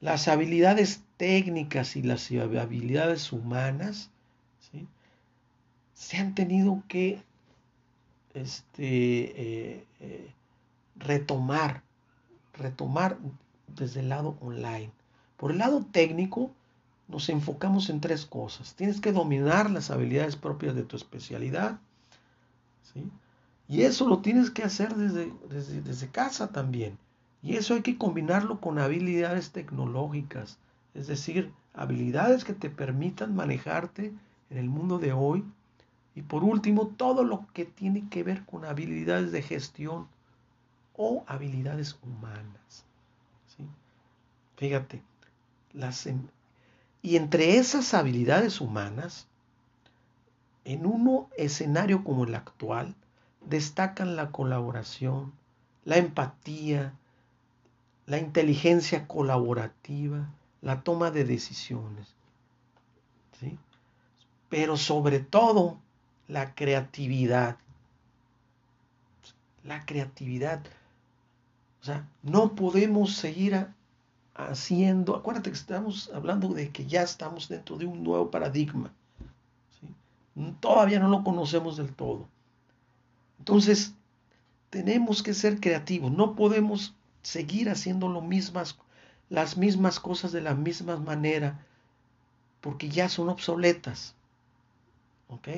Las 0.00 0.28
habilidades 0.28 1.02
técnicas 1.16 1.96
y 1.96 2.02
las 2.02 2.30
habilidades 2.32 3.32
humanas 3.32 4.10
se 5.94 6.18
han 6.18 6.34
tenido 6.34 6.82
que 6.88 7.22
este, 8.36 8.82
eh, 8.82 9.86
eh, 10.00 10.30
retomar, 10.96 11.82
retomar 12.52 13.18
desde 13.68 14.00
el 14.00 14.10
lado 14.10 14.36
online. 14.40 14.90
Por 15.36 15.52
el 15.52 15.58
lado 15.58 15.84
técnico, 15.90 16.50
nos 17.08 17.28
enfocamos 17.28 17.88
en 17.88 18.00
tres 18.00 18.26
cosas. 18.26 18.74
Tienes 18.74 19.00
que 19.00 19.12
dominar 19.12 19.70
las 19.70 19.90
habilidades 19.90 20.36
propias 20.36 20.74
de 20.74 20.82
tu 20.82 20.96
especialidad. 20.96 21.78
¿sí? 22.92 23.10
Y 23.68 23.82
eso 23.82 24.08
lo 24.08 24.20
tienes 24.20 24.50
que 24.50 24.62
hacer 24.62 24.94
desde, 24.94 25.32
desde, 25.48 26.08
casa 26.08 26.48
también. 26.48 26.98
Y 27.42 27.56
eso 27.56 27.74
hay 27.74 27.82
que 27.82 27.98
combinarlo 27.98 28.60
con 28.60 28.78
habilidades 28.78 29.50
tecnológicas, 29.50 30.58
es 30.94 31.06
decir, 31.06 31.52
habilidades 31.74 32.44
que 32.44 32.54
te 32.54 32.70
permitan 32.70 33.34
manejarte 33.34 34.12
en 34.50 34.58
el 34.58 34.68
mundo 34.68 34.98
de 34.98 35.12
hoy. 35.12 35.44
Y 36.16 36.22
por 36.22 36.44
último, 36.44 36.88
todo 36.88 37.24
lo 37.24 37.46
que 37.52 37.66
tiene 37.66 38.08
que 38.08 38.22
ver 38.22 38.46
con 38.46 38.64
habilidades 38.64 39.32
de 39.32 39.42
gestión 39.42 40.08
o 40.96 41.22
habilidades 41.26 41.98
humanas. 42.02 42.86
¿sí? 43.54 43.62
Fíjate, 44.56 45.02
las, 45.74 46.06
em, 46.06 46.26
y 47.02 47.16
entre 47.16 47.58
esas 47.58 47.92
habilidades 47.92 48.62
humanas, 48.62 49.28
en 50.64 50.86
un 50.86 51.26
escenario 51.36 52.02
como 52.02 52.24
el 52.24 52.34
actual, 52.34 52.94
destacan 53.44 54.16
la 54.16 54.32
colaboración, 54.32 55.34
la 55.84 55.98
empatía, 55.98 56.94
la 58.06 58.16
inteligencia 58.16 59.06
colaborativa, 59.06 60.30
la 60.62 60.80
toma 60.80 61.10
de 61.10 61.24
decisiones. 61.24 62.14
¿sí? 63.38 63.58
Pero 64.48 64.78
sobre 64.78 65.20
todo 65.20 65.78
la 66.28 66.54
creatividad. 66.54 67.56
La 69.64 69.84
creatividad. 69.84 70.62
O 71.80 71.84
sea, 71.84 72.08
no 72.22 72.54
podemos 72.54 73.14
seguir 73.14 73.68
haciendo, 74.34 75.16
acuérdate 75.16 75.50
que 75.50 75.56
estamos 75.56 76.10
hablando 76.14 76.48
de 76.48 76.70
que 76.70 76.86
ya 76.86 77.02
estamos 77.02 77.48
dentro 77.48 77.76
de 77.76 77.86
un 77.86 78.02
nuevo 78.02 78.30
paradigma. 78.30 78.92
Todavía 80.60 80.98
no 80.98 81.08
lo 81.08 81.24
conocemos 81.24 81.76
del 81.76 81.94
todo. 81.94 82.28
Entonces, 83.38 83.94
tenemos 84.70 85.22
que 85.22 85.32
ser 85.32 85.60
creativos, 85.60 86.12
no 86.12 86.34
podemos 86.34 86.94
seguir 87.22 87.70
haciendo 87.70 88.08
lo 88.08 88.20
mismas, 88.20 88.78
las 89.30 89.56
mismas 89.56 90.00
cosas 90.00 90.32
de 90.32 90.42
la 90.42 90.54
misma 90.54 90.96
manera, 90.96 91.64
porque 92.60 92.88
ya 92.88 93.08
son 93.08 93.28
obsoletas. 93.28 94.14
¿Ok? 95.28 95.48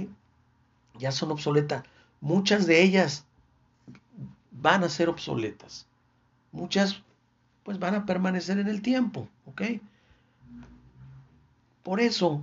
Ya 0.98 1.12
son 1.12 1.30
obsoletas. 1.30 1.84
Muchas 2.20 2.66
de 2.66 2.82
ellas 2.82 3.24
van 4.50 4.84
a 4.84 4.88
ser 4.88 5.08
obsoletas. 5.08 5.86
Muchas 6.52 7.02
pues 7.62 7.78
van 7.78 7.94
a 7.94 8.06
permanecer 8.06 8.58
en 8.58 8.68
el 8.68 8.82
tiempo. 8.82 9.28
¿Ok? 9.46 9.62
Por 11.82 12.00
eso, 12.00 12.42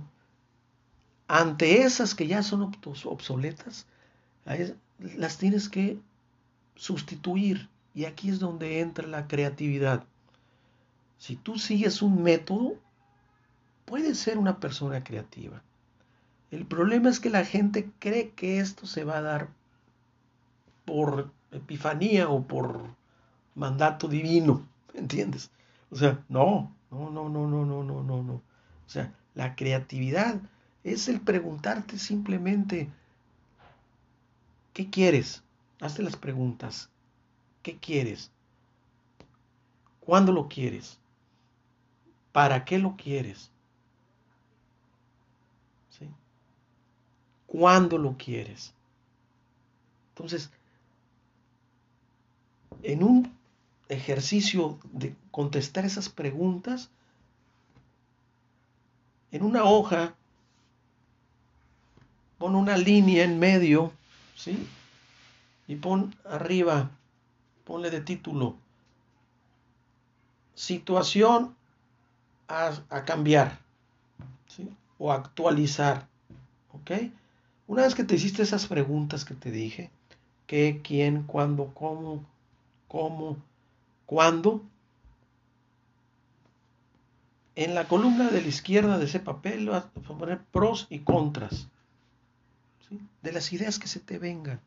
ante 1.28 1.82
esas 1.82 2.14
que 2.14 2.26
ya 2.26 2.42
son 2.42 2.72
obsoletas, 3.04 3.86
las 4.98 5.38
tienes 5.38 5.68
que 5.68 5.98
sustituir. 6.74 7.68
Y 7.94 8.04
aquí 8.04 8.28
es 8.28 8.38
donde 8.38 8.80
entra 8.80 9.06
la 9.06 9.26
creatividad. 9.26 10.04
Si 11.18 11.36
tú 11.36 11.58
sigues 11.58 12.02
un 12.02 12.22
método, 12.22 12.76
puedes 13.84 14.18
ser 14.18 14.38
una 14.38 14.60
persona 14.60 15.02
creativa. 15.02 15.62
El 16.50 16.66
problema 16.66 17.08
es 17.08 17.20
que 17.20 17.30
la 17.30 17.44
gente 17.44 17.90
cree 17.98 18.30
que 18.30 18.60
esto 18.60 18.86
se 18.86 19.04
va 19.04 19.18
a 19.18 19.22
dar 19.22 19.48
por 20.84 21.30
epifanía 21.50 22.28
o 22.28 22.44
por 22.44 22.82
mandato 23.54 24.08
divino, 24.08 24.66
¿entiendes? 24.94 25.50
O 25.90 25.96
sea, 25.96 26.22
no, 26.28 26.72
no, 26.90 27.10
no, 27.10 27.28
no, 27.28 27.46
no, 27.46 27.64
no, 27.64 27.82
no, 27.82 28.02
no, 28.02 28.22
no. 28.22 28.34
O 28.34 28.88
sea, 28.88 29.12
la 29.34 29.56
creatividad 29.56 30.40
es 30.84 31.08
el 31.08 31.20
preguntarte 31.20 31.98
simplemente, 31.98 32.88
¿Qué 34.76 34.90
quieres? 34.90 35.42
Hazte 35.80 36.02
las 36.02 36.16
preguntas. 36.16 36.90
¿Qué 37.62 37.78
quieres? 37.78 38.30
¿Cuándo 40.00 40.32
lo 40.32 40.48
quieres? 40.48 40.98
¿Para 42.30 42.66
qué 42.66 42.78
lo 42.78 42.94
quieres? 42.94 43.50
Cuándo 47.56 47.96
lo 47.96 48.18
quieres. 48.18 48.74
Entonces, 50.10 50.50
en 52.82 53.02
un 53.02 53.32
ejercicio 53.88 54.78
de 54.92 55.16
contestar 55.30 55.86
esas 55.86 56.10
preguntas, 56.10 56.90
en 59.32 59.42
una 59.42 59.64
hoja, 59.64 60.14
pon 62.36 62.56
una 62.56 62.76
línea 62.76 63.24
en 63.24 63.38
medio, 63.38 63.90
¿sí? 64.34 64.68
Y 65.66 65.76
pon 65.76 66.14
arriba, 66.26 66.90
ponle 67.64 67.90
de 67.90 68.02
título, 68.02 68.56
situación 70.54 71.56
a, 72.48 73.04
cambiar, 73.06 73.58
¿sí? 74.46 74.68
O 74.98 75.10
actualizar, 75.10 76.06
¿ok? 76.74 76.90
Una 77.66 77.82
vez 77.82 77.94
que 77.94 78.04
te 78.04 78.14
hiciste 78.14 78.42
esas 78.42 78.66
preguntas 78.66 79.24
que 79.24 79.34
te 79.34 79.50
dije, 79.50 79.90
qué, 80.46 80.80
quién, 80.84 81.24
cuándo, 81.24 81.72
cómo, 81.74 82.24
cómo, 82.86 83.36
cuándo, 84.06 84.62
en 87.56 87.74
la 87.74 87.88
columna 87.88 88.28
de 88.30 88.42
la 88.42 88.48
izquierda 88.48 88.98
de 88.98 89.06
ese 89.06 89.18
papel 89.18 89.68
vas 89.68 89.84
a 89.84 89.88
poner 89.88 90.40
pros 90.52 90.86
y 90.90 91.00
contras 91.00 91.68
de 93.22 93.32
las 93.32 93.52
ideas 93.52 93.78
que 93.78 93.88
se 93.88 93.98
te 93.98 94.18
vengan. 94.18 94.60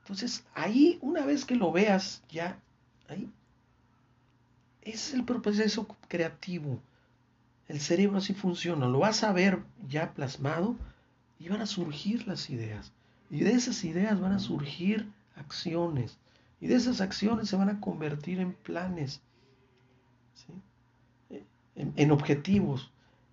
Entonces, 0.00 0.44
ahí, 0.54 0.98
una 1.02 1.24
vez 1.24 1.44
que 1.44 1.54
lo 1.54 1.70
veas, 1.70 2.22
ya, 2.30 2.58
ahí, 3.08 3.30
es 4.82 5.12
el 5.12 5.24
proceso 5.24 5.86
creativo. 6.08 6.80
El 7.68 7.78
cerebro 7.80 8.18
así 8.18 8.32
funciona. 8.32 8.88
Lo 8.88 9.00
vas 9.00 9.22
a 9.22 9.32
ver 9.32 9.62
ya 9.86 10.14
plasmado 10.14 10.76
y 11.38 11.48
van 11.48 11.60
a 11.60 11.66
surgir 11.66 12.26
las 12.26 12.50
ideas. 12.50 12.92
Y 13.30 13.40
de 13.40 13.52
esas 13.52 13.84
ideas 13.84 14.20
van 14.20 14.32
a 14.32 14.38
surgir 14.38 15.08
acciones. 15.36 16.18
Y 16.60 16.66
de 16.66 16.74
esas 16.74 17.00
acciones 17.00 17.48
se 17.48 17.56
van 17.56 17.68
a 17.68 17.80
convertir 17.80 18.40
en 18.40 18.52
planes. 18.52 19.20
en, 21.76 22.10
objetivos 22.10 22.90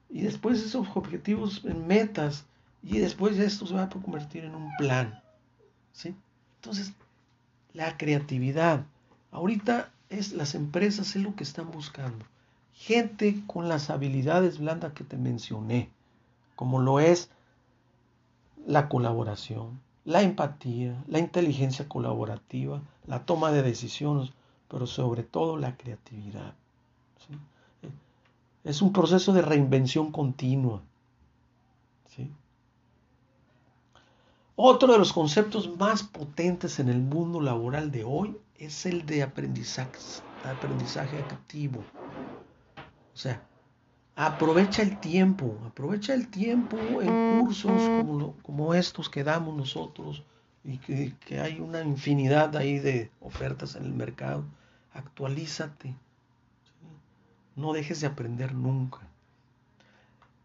y 0.09 0.21
después 0.21 0.61
esos 0.61 0.87
objetivos 0.95 1.65
en 1.65 1.87
metas 1.87 2.45
y 2.83 2.99
después 2.99 3.39
esto 3.39 3.65
se 3.65 3.73
va 3.73 3.83
a 3.83 3.89
convertir 3.89 4.45
en 4.45 4.53
un 4.53 4.69
plan. 4.77 5.19
Entonces, 6.57 6.93
la 7.73 7.97
creatividad. 7.97 8.85
Ahorita 9.31 9.91
es 10.09 10.33
las 10.33 10.55
empresas 10.55 11.15
es 11.15 11.23
lo 11.23 11.35
que 11.35 11.43
están 11.43 11.71
buscando. 11.71 12.25
Gente 12.73 13.41
con 13.47 13.67
las 13.67 13.89
habilidades 13.89 14.59
blandas 14.59 14.93
que 14.93 15.03
te 15.03 15.17
mencioné, 15.17 15.89
como 16.55 16.79
lo 16.79 16.99
es 16.99 17.29
la 18.65 18.89
colaboración, 18.89 19.79
la 20.03 20.21
empatía, 20.21 21.03
la 21.07 21.19
inteligencia 21.19 21.87
colaborativa, 21.87 22.81
la 23.07 23.25
toma 23.25 23.51
de 23.51 23.61
decisiones, 23.61 24.31
pero 24.67 24.87
sobre 24.87 25.23
todo 25.23 25.57
la 25.57 25.77
creatividad. 25.77 26.53
¿sí? 27.27 27.89
Es 28.63 28.81
un 28.81 28.91
proceso 28.91 29.33
de 29.33 29.41
reinvención 29.41 30.11
continua. 30.11 30.81
Otro 34.57 34.93
de 34.93 34.97
los 34.97 35.11
conceptos 35.11 35.77
más 35.77 36.03
potentes 36.03 36.79
en 36.79 36.87
el 36.87 37.01
mundo 37.01 37.41
laboral 37.41 37.91
de 37.91 38.05
hoy 38.05 38.37
es 38.57 38.85
el 38.85 39.05
de 39.05 39.21
aprendizaje, 39.21 39.99
aprendizaje 40.45 41.17
activo. 41.19 41.83
O 43.13 43.17
sea, 43.17 43.45
aprovecha 44.15 44.81
el 44.81 44.99
tiempo, 44.99 45.57
aprovecha 45.65 46.13
el 46.13 46.27
tiempo 46.29 46.77
en 47.01 47.41
cursos 47.41 47.81
como, 47.81 48.35
como 48.41 48.73
estos 48.73 49.09
que 49.09 49.23
damos 49.23 49.55
nosotros 49.55 50.23
y 50.63 50.77
que, 50.77 51.13
que, 51.25 51.39
hay 51.39 51.59
una 51.59 51.83
infinidad 51.83 52.55
ahí 52.55 52.79
de 52.79 53.11
ofertas 53.21 53.75
en 53.75 53.83
el 53.83 53.93
mercado. 53.93 54.45
Actualízate, 54.93 55.93
no 57.55 57.73
dejes 57.73 58.01
de 58.01 58.07
aprender 58.07 58.53
nunca. 58.53 59.01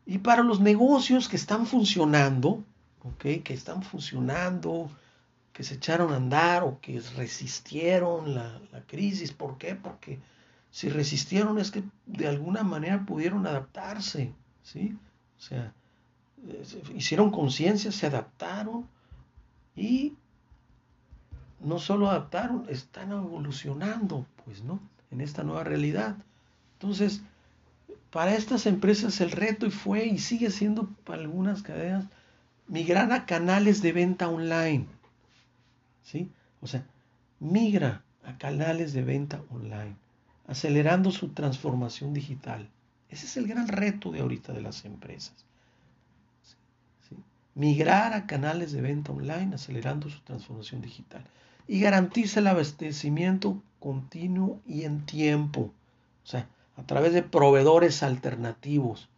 Y 0.07 0.19
para 0.19 0.43
los 0.43 0.61
negocios 0.61 1.29
que 1.29 1.37
están 1.37 1.67
funcionando, 1.67 2.65
¿ok? 3.05 3.43
Que 3.45 3.55
están 3.55 3.83
funcionando, 3.83 4.91
que 5.53 5.63
se 5.63 5.75
echaron 5.75 6.13
a 6.13 6.17
andar 6.17 6.65
o 6.65 6.81
que 6.81 7.01
resistieron 7.17 8.35
la, 8.35 8.61
crisis. 8.87 9.33
¿Por 9.33 9.59
qué? 9.59 9.75
Porque 9.75 10.19
si 10.71 10.89
resistieron 10.89 11.59
es 11.59 11.71
que 11.71 11.83
de 12.07 12.29
alguna 12.29 12.63
manera 12.63 13.05
pudieron 13.05 13.47
adaptarse, 13.47 14.33
¿sí? 14.63 14.97
O 15.39 15.43
sea, 15.43 15.73
eh, 16.49 16.65
hicieron 16.95 17.31
conciencia, 17.31 17.93
se 17.93 18.07
adaptaron 18.07 18.87
y 19.75 20.15
no 21.61 21.79
solo 21.79 22.09
adaptaron, 22.09 22.67
están 22.69 23.13
evolucionando, 23.13 24.27
pues, 24.45 24.63
¿no? 24.63 24.81
En 25.11 25.21
esta 25.21 25.43
nueva 25.43 25.65
realidad. 25.65 26.17
Entonces, 26.75 27.23
para 28.11 28.35
estas 28.35 28.67
empresas 28.67 29.21
el 29.21 29.31
reto 29.31 29.67
y 29.67 29.71
fue 29.71 30.07
y 30.07 30.19
sigue 30.19 30.51
siendo 30.51 30.89
para 31.05 31.23
algunas 31.23 31.63
cadenas 31.63 32.07
migrar 32.67 33.13
a 33.13 33.27
canales 33.27 33.83
de 33.83 33.93
venta 33.93 34.29
online. 34.29 34.87
¿Sí? 36.03 36.31
O 36.61 36.67
sea, 36.67 36.85
migra 37.39 38.03
a 38.25 38.39
canales 38.39 38.93
de 38.93 39.03
venta 39.03 39.43
online, 39.51 39.97
acelerando 40.51 41.13
su 41.13 41.29
transformación 41.29 42.13
digital. 42.13 42.69
Ese 43.09 43.27
es 43.27 43.37
el 43.37 43.47
gran 43.47 43.69
reto 43.69 44.11
de 44.11 44.19
ahorita 44.19 44.53
de 44.53 44.61
las 44.61 44.85
empresas. 44.85 45.47
Migrar 47.55 48.15
a 48.15 48.27
canales 48.27 48.73
de 48.73 48.81
venta 48.81 49.13
online, 49.13 49.55
acelerando 49.55 50.11
su 50.11 50.21
transformación 50.23 50.81
digital. 50.81 51.23
Y 51.69 51.79
garantiza 51.79 52.41
el 52.41 52.49
abastecimiento 52.49 53.63
continuo 53.79 54.61
y 54.67 54.83
en 54.83 55.07
tiempo. 55.07 55.73
O 56.25 56.27
sea, 56.27 56.49
a 56.77 56.83
través 56.83 57.13
de 57.13 57.23
proveedores 57.23 58.03
alternativos, 58.03 59.09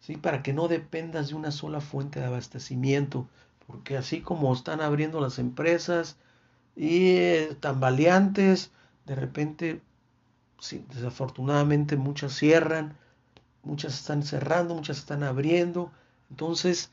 ¿sí? 0.00 0.16
para 0.16 0.42
que 0.42 0.54
no 0.54 0.68
dependas 0.68 1.28
de 1.28 1.34
una 1.34 1.50
sola 1.50 1.82
fuente 1.82 2.20
de 2.20 2.26
abastecimiento, 2.26 3.28
porque 3.66 3.98
así 3.98 4.22
como 4.22 4.54
están 4.54 4.80
abriendo 4.80 5.20
las 5.20 5.38
empresas 5.38 6.16
y 6.74 7.16
eh, 7.16 7.56
tambaleantes, 7.60 8.70
de 9.04 9.14
repente, 9.14 9.80
desafortunadamente 10.92 11.96
muchas 11.96 12.34
cierran, 12.34 12.96
muchas 13.62 13.94
están 13.94 14.22
cerrando, 14.22 14.74
muchas 14.74 14.98
están 14.98 15.22
abriendo, 15.22 15.90
entonces 16.30 16.90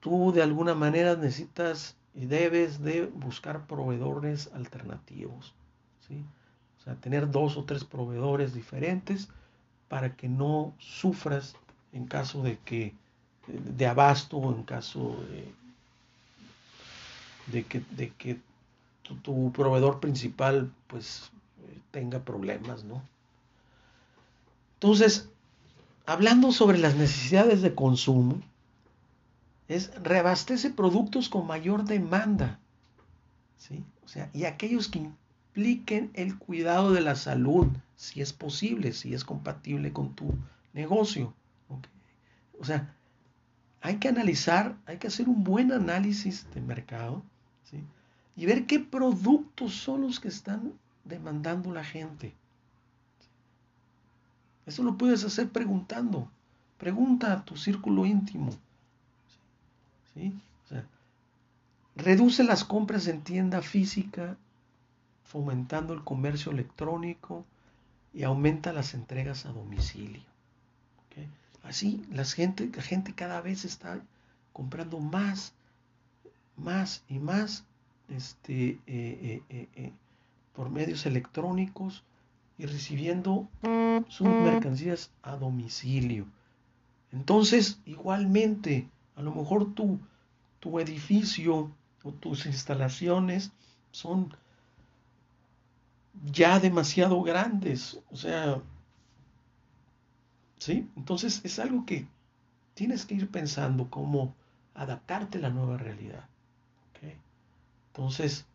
tú 0.00 0.32
de 0.32 0.42
alguna 0.42 0.74
manera 0.74 1.16
necesitas 1.16 1.96
y 2.14 2.26
debes 2.26 2.82
de 2.82 3.06
buscar 3.06 3.66
proveedores 3.66 4.50
alternativos, 4.54 5.54
¿sí? 6.06 6.24
O 6.78 6.84
sea, 6.84 6.94
tener 6.96 7.30
dos 7.30 7.56
o 7.56 7.64
tres 7.64 7.84
proveedores 7.84 8.52
diferentes 8.54 9.28
para 9.88 10.16
que 10.16 10.28
no 10.28 10.74
sufras 10.78 11.54
en 11.92 12.06
caso 12.06 12.42
de 12.42 12.58
que 12.58 12.94
de 13.46 13.86
abasto 13.86 14.36
o 14.36 14.54
en 14.54 14.62
caso 14.62 15.16
de, 17.50 17.64
que, 17.64 17.80
de 17.90 18.10
que 18.10 18.40
tu, 19.22 19.52
proveedor 19.52 20.00
principal 20.00 20.70
pues 20.86 21.30
tenga 21.90 22.24
problemas, 22.24 22.84
¿no? 22.84 23.02
Entonces, 24.74 25.28
hablando 26.06 26.52
sobre 26.52 26.78
las 26.78 26.96
necesidades 26.96 27.62
de 27.62 27.74
consumo, 27.74 28.40
es 29.68 29.94
reabastece 30.02 30.70
productos 30.70 31.28
con 31.28 31.46
mayor 31.46 31.84
demanda, 31.84 32.58
¿sí? 33.58 33.84
O 34.04 34.08
sea, 34.08 34.28
y 34.32 34.44
aquellos 34.44 34.88
que 34.88 34.98
impliquen 34.98 36.10
el 36.14 36.36
cuidado 36.36 36.92
de 36.92 37.00
la 37.00 37.14
salud, 37.14 37.68
si 37.96 38.20
es 38.20 38.32
posible, 38.32 38.92
si 38.92 39.14
es 39.14 39.24
compatible 39.24 39.92
con 39.92 40.14
tu 40.14 40.34
negocio. 40.72 41.32
O 42.58 42.64
sea, 42.64 42.94
hay 43.80 43.96
que 43.96 44.08
analizar, 44.08 44.76
hay 44.86 44.98
que 44.98 45.08
hacer 45.08 45.28
un 45.28 45.42
buen 45.42 45.72
análisis 45.72 46.46
de 46.54 46.60
mercado 46.60 47.22
y 48.36 48.46
ver 48.46 48.66
qué 48.66 48.80
productos 48.80 49.74
son 49.74 50.02
los 50.02 50.20
que 50.20 50.28
están 50.28 50.72
demandando 51.04 51.72
la 51.72 51.84
gente. 51.84 52.34
Eso 54.66 54.82
lo 54.82 54.96
puedes 54.96 55.24
hacer 55.24 55.50
preguntando. 55.50 56.28
Pregunta 56.78 57.32
a 57.32 57.44
tu 57.44 57.56
círculo 57.56 58.06
íntimo. 58.06 58.50
¿sí? 60.14 60.32
O 60.64 60.68
sea, 60.68 60.84
reduce 61.96 62.44
las 62.44 62.64
compras 62.64 63.06
en 63.06 63.22
tienda 63.22 63.62
física 63.62 64.36
fomentando 65.24 65.94
el 65.94 66.04
comercio 66.04 66.52
electrónico 66.52 67.44
y 68.12 68.22
aumenta 68.22 68.72
las 68.72 68.94
entregas 68.94 69.46
a 69.46 69.52
domicilio. 69.52 70.22
Así 71.62 72.04
la 72.10 72.24
gente, 72.24 72.70
la 72.74 72.82
gente 72.82 73.14
cada 73.14 73.40
vez 73.40 73.64
está 73.64 74.00
comprando 74.52 74.98
más, 74.98 75.54
más 76.56 77.04
y 77.08 77.20
más 77.20 77.64
este, 78.08 78.80
eh, 78.86 79.42
eh, 79.48 79.68
eh, 79.76 79.92
por 80.54 80.70
medios 80.70 81.06
electrónicos 81.06 82.02
y 82.58 82.66
recibiendo 82.66 83.48
sus 84.08 84.26
mercancías 84.28 85.10
a 85.22 85.36
domicilio. 85.36 86.26
Entonces, 87.12 87.78
igualmente, 87.86 88.88
A 89.14 89.22
lo 89.22 89.34
mejor 89.34 89.74
tu, 89.74 89.98
tu 90.58 90.80
edificio 90.80 91.70
o 92.02 92.12
tus 92.12 92.46
instalaciones 92.46 93.52
son 93.90 94.34
ya 96.24 96.58
demasiado 96.58 97.22
grandes. 97.22 98.00
O 98.10 98.16
sea, 98.16 98.60
¿sí? 100.58 100.88
Entonces 100.96 101.40
es 101.44 101.58
algo 101.58 101.84
que 101.84 102.06
tienes 102.74 103.04
que 103.04 103.14
ir 103.14 103.28
pensando 103.30 103.90
cómo 103.90 104.34
adaptarte 104.74 105.38
a 105.38 105.42
la 105.42 105.50
nueva 105.50 105.76
realidad. 105.76 106.26
Entonces, 107.94 108.46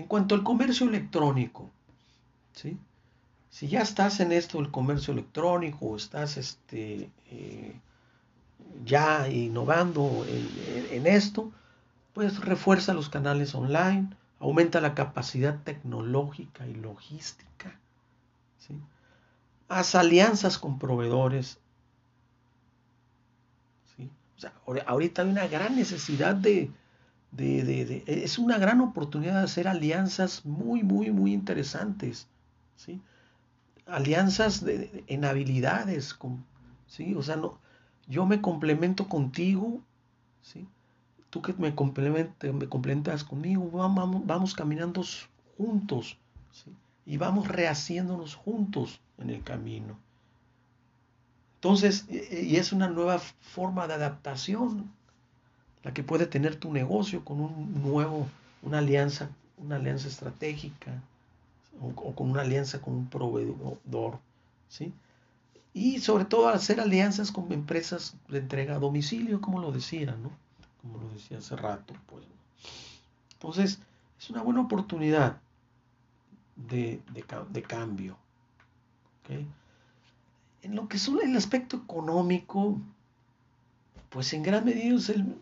en 0.00 0.06
cuanto 0.06 0.34
al 0.34 0.42
comercio 0.42 0.88
electrónico, 0.88 1.70
¿sí? 2.54 2.78
si 3.50 3.68
ya 3.68 3.82
estás 3.82 4.20
en 4.20 4.32
esto 4.32 4.56
del 4.56 4.70
comercio 4.70 5.12
electrónico 5.12 5.86
o 5.86 5.96
estás 5.96 6.38
este, 6.38 7.10
eh, 7.30 7.78
ya 8.84 9.28
innovando 9.28 10.24
en, 10.26 11.06
esto, 11.06 11.52
pues 12.14 12.40
refuerza 12.40 12.94
los 12.94 13.10
canales 13.10 13.54
online, 13.54 14.08
aumenta 14.38 14.80
la 14.80 14.94
capacidad 14.94 15.58
tecnológica 15.64 16.66
y 16.66 16.74
logística, 16.74 17.78
haz 19.68 19.94
alianzas 19.94 20.56
con 20.56 20.78
proveedores. 20.78 21.58
O 24.36 24.40
sea, 24.40 24.54
ahorita 24.86 25.20
hay 25.20 25.28
una 25.28 25.46
gran 25.48 25.76
necesidad 25.76 26.34
de, 26.34 26.70
es 27.36 28.38
una 28.38 28.58
gran 28.58 28.80
oportunidad 28.80 29.34
de 29.34 29.44
hacer 29.44 29.68
alianzas 29.68 30.44
muy, 30.44 30.82
muy, 30.82 31.10
muy 31.10 31.32
interesantes. 31.32 32.26
¿sí? 32.76 33.00
alianzas 33.90 34.64
de, 34.64 35.04
en 35.06 35.24
habilidades, 35.24 36.16
¿sí? 36.86 37.14
O 37.14 37.22
sea, 37.22 37.36
no, 37.36 37.58
yo 38.08 38.26
me 38.26 38.40
complemento 38.40 39.08
contigo, 39.08 39.80
¿sí? 40.42 40.66
Tú 41.30 41.42
que 41.42 41.52
me, 41.54 41.70
me 41.70 42.68
complementas 42.68 43.24
conmigo, 43.24 43.70
vamos, 43.70 44.26
vamos 44.26 44.54
caminando 44.54 45.02
juntos, 45.56 46.18
¿sí? 46.52 46.74
Y 47.06 47.16
vamos 47.16 47.48
rehaciéndonos 47.48 48.34
juntos 48.34 49.00
en 49.18 49.30
el 49.30 49.42
camino. 49.42 49.98
Entonces, 51.56 52.06
y 52.08 52.56
es 52.56 52.72
una 52.72 52.88
nueva 52.88 53.18
forma 53.18 53.86
de 53.86 53.94
adaptación 53.94 54.90
la 55.82 55.94
que 55.94 56.02
puede 56.02 56.26
tener 56.26 56.56
tu 56.56 56.72
negocio 56.72 57.24
con 57.24 57.40
un 57.40 57.82
nuevo, 57.82 58.26
una 58.62 58.78
alianza, 58.78 59.30
una 59.56 59.76
alianza 59.76 60.08
estratégica, 60.08 61.02
o, 61.80 62.14
con 62.14 62.30
una 62.30 62.42
alianza 62.42 62.80
con 62.80 62.94
un 62.94 63.06
proveedor, 63.08 64.18
¿sí? 64.68 64.92
Y 65.72 66.00
sobre 66.00 66.24
todo 66.24 66.48
hacer 66.48 66.80
alianzas 66.80 67.30
con 67.30 67.52
empresas 67.52 68.16
de 68.28 68.38
entrega 68.38 68.76
a 68.76 68.80
domicilio, 68.80 69.40
como 69.40 69.60
lo 69.60 69.72
decía, 69.72 70.16
¿no? 70.16 70.30
Como 70.82 70.98
lo 70.98 71.08
decía 71.10 71.38
hace 71.38 71.56
rato, 71.56 71.94
pues. 72.06 72.24
Entonces, 73.34 73.78
es 74.18 74.30
una 74.30 74.42
buena 74.42 74.60
oportunidad 74.60 75.40
de, 76.56 77.00
cambio. 77.66 78.16
En 80.62 80.74
lo 80.74 80.88
que 80.88 80.96
es 80.96 81.08
el 81.08 81.36
aspecto 81.36 81.76
económico, 81.76 82.78
pues 84.10 84.32
en 84.32 84.42
gran 84.42 84.64
medida 84.64 84.96
es 84.96 85.08
el, 85.08 85.36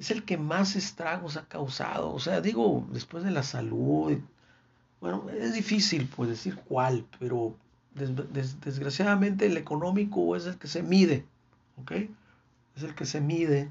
es 0.00 0.10
el 0.10 0.24
que 0.24 0.38
más 0.38 0.76
estragos 0.76 1.36
ha 1.36 1.44
causado. 1.44 2.12
O 2.14 2.18
sea, 2.18 2.40
digo, 2.40 2.86
después 2.90 3.22
de 3.22 3.30
la 3.30 3.42
salud, 3.42 4.18
bueno, 4.98 5.28
es 5.28 5.52
difícil 5.52 6.08
pues 6.16 6.30
decir 6.30 6.56
cuál, 6.64 7.04
pero 7.18 7.54
desgraciadamente 7.94 9.44
el 9.44 9.58
económico 9.58 10.34
es 10.36 10.46
el 10.46 10.56
que 10.56 10.68
se 10.68 10.82
mide, 10.82 11.26
¿ok? 11.82 11.92
Es 12.76 12.82
el 12.82 12.94
que 12.94 13.04
se 13.04 13.20
mide, 13.20 13.68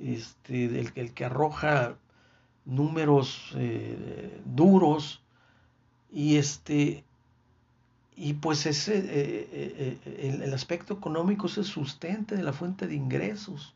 este, 0.00 0.64
el, 0.80 0.90
el 0.96 1.12
que 1.14 1.24
arroja 1.24 1.94
números 2.64 3.52
eh, 3.54 4.40
duros 4.44 5.22
y 6.12 6.36
este 6.36 7.04
y 8.16 8.34
pues 8.34 8.66
ese 8.66 8.98
eh, 8.98 9.98
eh, 10.04 10.40
el, 10.42 10.52
aspecto 10.52 10.94
económico 10.94 11.46
es 11.46 11.56
el 11.56 11.64
sustente 11.64 12.34
de 12.34 12.42
la 12.42 12.52
fuente 12.52 12.88
de 12.88 12.96
ingresos 12.96 13.74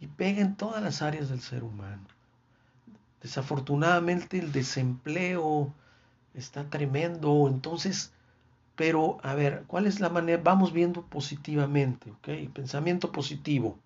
y 0.00 0.06
pega 0.06 0.42
en 0.42 0.54
todas 0.54 0.82
las 0.82 1.02
áreas 1.02 1.28
del 1.28 1.40
ser 1.40 1.64
humano. 1.64 2.02
Desafortunadamente 3.20 4.38
el 4.38 4.52
desempleo, 4.52 5.72
está 6.38 6.64
tremendo. 6.70 7.48
Entonces, 7.48 8.12
pero 8.76 9.18
a 9.22 9.34
ver, 9.34 9.64
¿cuál 9.66 9.86
es 9.86 10.00
la 10.00 10.08
manera? 10.08 10.40
Vamos 10.42 10.72
viendo 10.72 11.02
positivamente, 11.02 12.10
¿ok? 12.10 12.52
Pensamiento 12.52 13.12
positivo. 13.12 13.78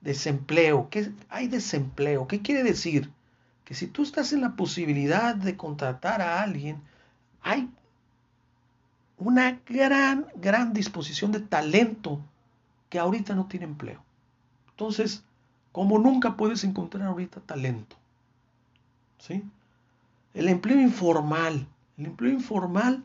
Desempleo, 0.00 0.88
¿qué 0.90 1.10
hay 1.28 1.48
desempleo? 1.48 2.26
¿Qué 2.26 2.42
quiere 2.42 2.62
decir? 2.62 3.10
Que 3.64 3.74
si 3.74 3.86
tú 3.88 4.02
estás 4.02 4.32
en 4.32 4.40
la 4.40 4.54
posibilidad 4.54 5.34
de 5.34 5.56
contratar 5.56 6.22
a 6.22 6.42
alguien, 6.42 6.80
hay 7.42 7.68
una 9.18 9.60
gran, 9.66 10.26
gran 10.36 10.72
disposición 10.72 11.32
de 11.32 11.40
talento 11.40 12.20
que 12.88 12.98
ahorita 12.98 13.34
no 13.34 13.46
tiene 13.46 13.66
empleo. 13.66 14.05
Entonces, 14.76 15.24
como 15.72 15.98
nunca 15.98 16.36
puedes 16.36 16.62
encontrar 16.64 17.08
ahorita 17.08 17.40
talento, 17.40 17.96
¿sí? 19.18 19.42
El 20.34 20.50
empleo 20.50 20.78
informal. 20.78 21.66
El 21.96 22.04
empleo 22.06 22.30
informal 22.30 23.02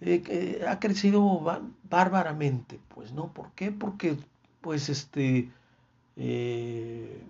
eh, 0.00 0.64
ha 0.68 0.80
crecido 0.80 1.40
bárbaramente, 1.88 2.80
pues, 2.88 3.12
¿no? 3.12 3.32
¿Por 3.32 3.52
qué? 3.52 3.70
Porque, 3.70 4.16
pues, 4.60 4.88
este, 4.88 5.52
eh, 6.16 7.22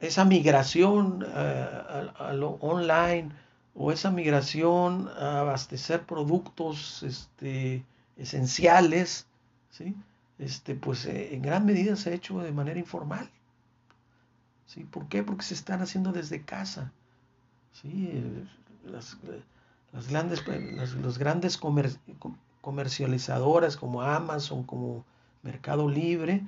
esa 0.00 0.26
migración 0.26 1.24
eh, 1.26 2.12
a, 2.18 2.34
lo 2.34 2.50
online 2.60 3.30
o 3.74 3.92
esa 3.92 4.10
migración 4.10 5.08
a 5.18 5.40
abastecer 5.40 6.02
productos 6.02 7.02
este, 7.02 7.82
esenciales, 8.18 9.26
¿sí? 9.70 9.94
Este, 10.40 10.74
pues 10.74 11.04
en 11.04 11.42
gran 11.42 11.66
medida 11.66 11.96
se 11.96 12.10
ha 12.10 12.14
hecho 12.14 12.38
de 12.38 12.50
manera 12.50 12.80
informal. 12.80 13.30
¿sí? 14.64 14.84
¿Por 14.84 15.06
qué? 15.06 15.22
Porque 15.22 15.44
se 15.44 15.52
están 15.52 15.82
haciendo 15.82 16.12
desde 16.12 16.42
casa. 16.42 16.92
¿sí? 17.72 18.10
Las, 18.86 19.18
grandes, 20.08 20.42
los 20.96 21.18
grandes 21.18 21.60
comercializadoras 22.62 23.76
como 23.76 24.00
Amazon, 24.00 24.62
como 24.64 25.04
Mercado 25.42 25.90
Libre, 25.90 26.42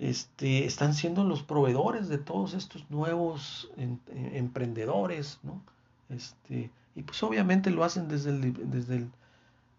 este, 0.00 0.64
están 0.64 0.92
siendo 0.92 1.22
los 1.22 1.44
proveedores 1.44 2.08
de 2.08 2.18
todos 2.18 2.52
estos 2.52 2.90
nuevos 2.90 3.70
emprendedores, 3.76 5.38
¿no? 5.44 5.62
Este, 6.08 6.72
y 6.96 7.02
pues 7.02 7.22
obviamente 7.22 7.70
lo 7.70 7.84
hacen 7.84 8.08
desde, 8.08 8.32
desde, 8.32 9.06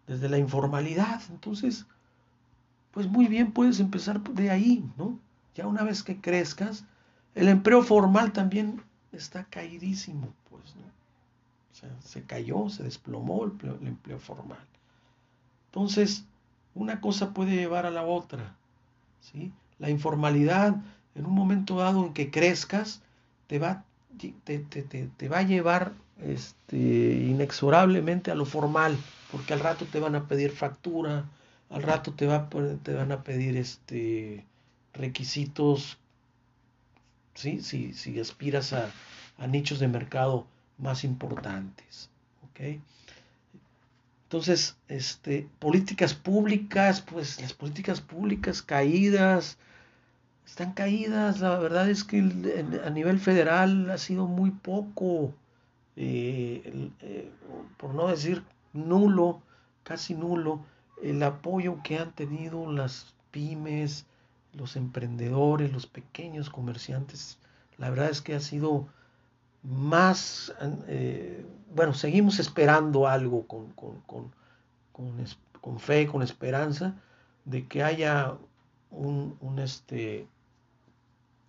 desde 0.06 0.28
la 0.30 0.38
informalidad. 0.38 1.20
Entonces, 1.30 1.86
pues 2.96 3.08
muy 3.08 3.26
bien 3.26 3.52
puedes 3.52 3.78
empezar 3.78 4.22
de 4.22 4.48
ahí, 4.48 4.82
¿no? 4.96 5.18
Ya 5.54 5.66
una 5.66 5.82
vez 5.82 6.02
que 6.02 6.18
crezcas, 6.18 6.86
el 7.34 7.48
empleo 7.48 7.82
formal 7.82 8.32
también 8.32 8.80
está 9.12 9.44
caidísimo, 9.44 10.32
pues, 10.48 10.74
¿no? 10.76 10.86
O 11.72 11.74
sea, 11.74 11.90
se 12.02 12.22
cayó, 12.22 12.70
se 12.70 12.84
desplomó 12.84 13.44
el 13.44 13.86
empleo, 13.86 14.18
formal. 14.18 14.64
Entonces, 15.66 16.24
una 16.74 17.02
cosa 17.02 17.34
puede 17.34 17.54
llevar 17.54 17.84
a 17.84 17.90
la 17.90 18.02
otra, 18.02 18.54
¿sí? 19.20 19.52
La 19.78 19.90
informalidad, 19.90 20.76
en 21.14 21.26
un 21.26 21.34
momento 21.34 21.76
dado 21.76 22.06
en 22.06 22.14
que 22.14 22.30
crezcas, 22.30 23.02
te 23.46 23.58
va, 23.58 23.84
te, 24.44 24.58
te, 24.60 25.28
va 25.28 25.40
a 25.40 25.42
llevar 25.42 25.92
este, 26.22 26.78
inexorablemente 27.28 28.30
a 28.30 28.34
lo 28.34 28.46
formal, 28.46 28.96
porque 29.30 29.52
al 29.52 29.60
rato 29.60 29.84
te 29.84 30.00
van 30.00 30.14
a 30.14 30.26
pedir 30.26 30.50
factura, 30.50 31.26
al 31.70 31.82
rato 31.82 32.12
te, 32.14 32.26
te 32.82 32.94
van 32.94 33.12
a 33.12 33.22
pedir 33.22 33.56
este, 33.56 34.44
requisitos 34.92 35.98
¿sí? 37.34 37.60
si, 37.60 37.92
si 37.92 38.18
aspiras 38.18 38.72
a, 38.72 38.90
nichos 39.46 39.78
de 39.78 39.88
mercado 39.88 40.46
más 40.78 41.04
importantes. 41.04 42.10
Entonces, 44.24 44.76
este, 44.88 45.46
políticas 45.58 46.14
públicas, 46.14 47.02
pues 47.02 47.40
las 47.40 47.52
políticas 47.52 48.00
públicas 48.00 48.62
caídas, 48.62 49.58
están 50.46 50.72
caídas. 50.72 51.40
La 51.40 51.58
verdad 51.58 51.90
es 51.90 52.02
que 52.04 52.18
a 52.84 52.90
nivel 52.90 53.18
federal 53.18 53.90
ha 53.90 53.98
sido 53.98 54.26
muy 54.26 54.50
poco, 54.50 55.34
eh, 55.96 56.90
eh, 57.00 57.30
por 57.76 57.94
no 57.94 58.08
decir 58.08 58.42
nulo, 58.72 59.42
casi 59.82 60.14
nulo, 60.14 60.64
el 61.02 61.22
apoyo 61.22 61.78
que 61.82 61.98
han 61.98 62.12
tenido 62.12 62.70
las 62.70 63.14
pymes, 63.30 64.06
los 64.52 64.76
emprendedores, 64.76 65.72
los 65.72 65.86
pequeños 65.86 66.50
comerciantes, 66.50 67.38
la 67.78 67.90
verdad 67.90 68.10
es 68.10 68.22
que 68.22 68.34
ha 68.34 68.40
sido 68.40 68.88
más, 69.62 70.54
eh, 70.86 71.44
bueno, 71.74 71.92
seguimos 71.92 72.38
esperando 72.38 73.06
algo 73.06 73.46
con, 73.46 73.72
con, 73.72 74.00
con, 74.06 74.32
con, 75.60 75.78
fe, 75.78 76.06
con 76.06 76.22
esperanza, 76.22 76.94
de 77.44 77.66
que 77.66 77.82
haya 77.82 78.34
un, 78.90 79.36
un, 79.40 79.58
este, 79.58 80.26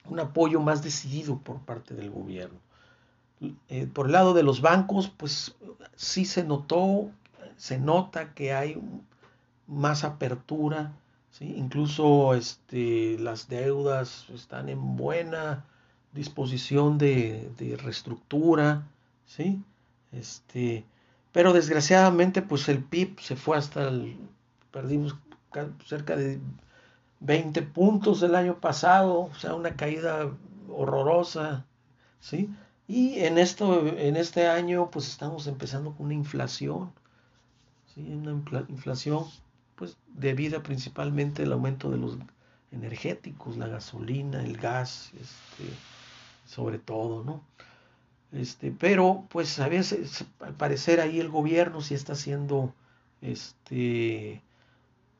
un 0.05 0.19
apoyo 0.19 0.59
más 0.59 0.83
decidido 0.83 1.37
por 1.37 1.59
parte 1.61 1.93
del 1.93 2.11
gobierno. 2.11 2.59
Eh, 3.69 3.87
por 3.93 4.07
el 4.07 4.13
lado 4.13 4.33
de 4.33 4.43
los 4.43 4.61
bancos, 4.61 5.09
pues 5.15 5.55
sí 5.95 6.25
se 6.25 6.43
notó, 6.43 7.11
se 7.55 7.77
nota 7.77 8.33
que 8.33 8.53
hay 8.53 8.81
más 9.67 10.03
apertura, 10.03 10.93
¿sí? 11.31 11.53
incluso 11.57 12.33
este, 12.33 13.17
las 13.19 13.47
deudas 13.49 14.25
están 14.33 14.69
en 14.69 14.95
buena 14.95 15.65
disposición 16.13 16.97
de, 16.97 17.51
de 17.57 17.77
reestructura, 17.77 18.87
¿sí? 19.25 19.61
Este, 20.11 20.85
pero 21.31 21.53
desgraciadamente, 21.53 22.41
pues 22.41 22.67
el 22.69 22.83
PIB 22.83 23.19
se 23.19 23.35
fue 23.35 23.57
hasta 23.57 23.89
el, 23.89 24.17
perdimos 24.71 25.15
cerca 25.85 26.15
de 26.15 26.39
20 27.19 27.61
puntos 27.63 28.21
el 28.21 28.35
año 28.35 28.59
pasado, 28.59 29.21
o 29.21 29.35
sea, 29.35 29.55
una 29.55 29.75
caída 29.75 30.31
horrorosa, 30.69 31.65
¿sí? 32.19 32.49
Y 32.87 33.19
en, 33.19 33.37
esto, 33.37 33.85
en 33.85 34.15
este 34.15 34.47
año, 34.47 34.89
pues 34.91 35.07
estamos 35.07 35.47
empezando 35.47 35.93
con 35.93 36.07
una 36.07 36.15
inflación, 36.15 36.91
¿sí? 37.93 38.01
Una 38.01 38.41
inflación, 38.69 39.25
pues 39.77 39.95
debida 40.07 40.61
principalmente 40.63 41.43
al 41.43 41.53
aumento 41.53 41.89
de 41.89 41.97
los 41.97 42.17
energéticos, 42.71 43.57
la 43.57 43.67
gasolina, 43.67 44.43
el 44.43 44.57
gas, 44.57 45.11
este, 45.13 45.71
sobre 46.45 46.79
todo, 46.79 47.23
¿no? 47.23 47.41
Este, 48.33 48.71
pero 48.71 49.23
pues 49.29 49.59
a 49.59 49.69
veces, 49.69 50.25
al 50.41 50.53
parecer 50.53 50.99
ahí 50.99 51.19
el 51.19 51.29
gobierno 51.29 51.81
sí 51.81 51.93
está 51.93 52.13
haciendo, 52.13 52.73
este, 53.21 54.41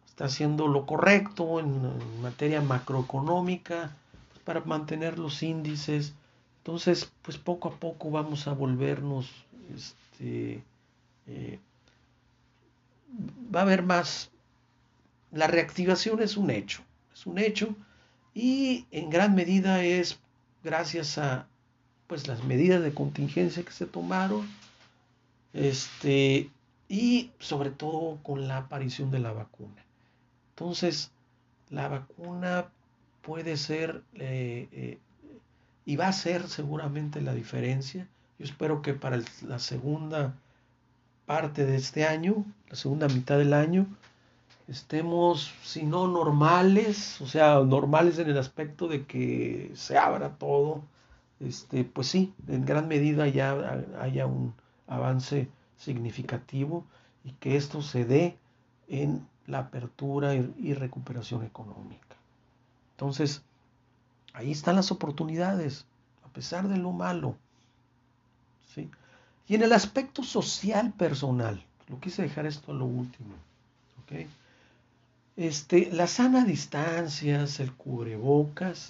está 0.08 0.26
haciendo 0.26 0.68
lo 0.68 0.86
correcto 0.86 1.60
en, 1.60 2.22
materia 2.22 2.62
macroeconómica 2.62 3.96
pues, 4.30 4.44
para 4.44 4.62
mantener 4.62 5.20
los 5.20 5.42
índices. 5.44 6.14
Entonces, 6.58 7.10
pues 7.22 7.38
poco 7.38 7.70
a 7.70 7.76
poco 7.76 8.12
vamos 8.12 8.48
a 8.48 8.54
volvernos, 8.54 9.30
este, 9.74 10.64
eh, 11.28 11.60
va 13.56 13.62
a 13.62 13.64
haber 13.64 13.84
más, 13.84 14.32
la 15.38 15.46
reactivación 15.46 16.20
es 16.24 16.36
un 16.36 16.50
hecho, 16.50 16.82
es 17.14 17.28
un 17.28 17.38
hecho 17.38 17.76
y 18.34 18.88
en 18.90 19.12
gran 19.12 19.36
medida 19.36 19.84
es 19.84 20.20
gracias 20.64 21.20
a 21.20 21.46
pues 22.08 22.28
las 22.28 22.44
medidas 22.44 22.82
de 22.82 22.92
contingencia 22.92 23.64
que 23.64 23.72
se 23.72 23.86
tomaron 23.86 24.50
este 25.54 26.50
y 26.90 27.30
sobre 27.38 27.70
todo 27.70 28.18
con 28.24 28.48
la 28.48 28.58
aparición 28.58 29.12
de 29.12 29.20
la 29.20 29.32
vacuna. 29.32 29.86
Entonces 30.56 31.12
la 31.70 31.88
vacuna 31.88 32.70
puede 33.22 33.58
ser 33.58 34.02
eh, 34.16 34.68
eh, 34.72 34.98
y 35.86 35.98
va 35.98 36.08
a 36.08 36.14
ser 36.14 36.48
seguramente 36.48 37.22
la 37.22 37.36
diferencia. 37.36 38.08
Yo 38.40 38.46
espero 38.46 38.82
que 38.82 38.96
para 38.96 39.22
la 39.44 39.60
segunda 39.60 40.34
parte 41.28 41.64
de 41.64 41.76
este 41.76 42.08
año 42.08 42.44
la 42.70 42.76
segunda 42.76 43.08
mitad 43.08 43.38
del 43.38 43.54
año 43.54 43.86
estemos 44.68 45.54
si 45.64 45.84
no 45.84 46.08
normales 46.08 47.22
o 47.22 47.28
sea 47.28 47.60
normales 47.60 48.20
en 48.20 48.30
el 48.30 48.38
aspecto 48.38 48.88
de 48.88 49.06
que 49.06 49.72
se 49.76 49.98
abra 49.98 50.38
todo 50.38 50.84
este, 51.40 51.84
pues 51.84 52.08
sí, 52.08 52.34
en 52.48 52.66
gran 52.66 52.88
medida 52.88 53.28
ya 53.28 53.84
haya 54.00 54.26
un 54.26 54.54
avance 54.88 55.48
significativo 55.78 56.86
y 57.24 57.32
que 57.34 57.56
esto 57.58 57.82
se 57.82 58.06
dé 58.06 58.38
en 58.88 59.28
la 59.46 59.60
apertura 59.60 60.34
y, 60.34 60.74
recuperación 60.74 61.44
económica. 61.44 62.16
Entonces, 62.92 63.44
ahí 64.34 64.52
están 64.52 64.76
las 64.76 64.92
oportunidades, 64.92 65.86
a 66.26 66.30
pesar 66.30 66.68
de 66.68 66.78
lo 66.78 66.92
malo. 66.92 67.36
¿sí? 68.74 68.90
Y 69.48 69.56
en 69.56 69.62
el 69.62 69.74
aspecto 69.74 70.24
social 70.24 70.92
personal, 70.94 71.64
lo 71.88 72.00
quise 72.00 72.24
dejar 72.24 72.46
esto 72.46 72.72
a 72.72 72.76
lo 72.76 72.86
último. 72.86 73.36
¿okay? 74.04 74.28
Este, 75.38 75.90
la 75.92 76.08
sana 76.08 76.44
distancias, 76.44 77.60
el 77.60 77.72
cubrebocas, 77.72 78.90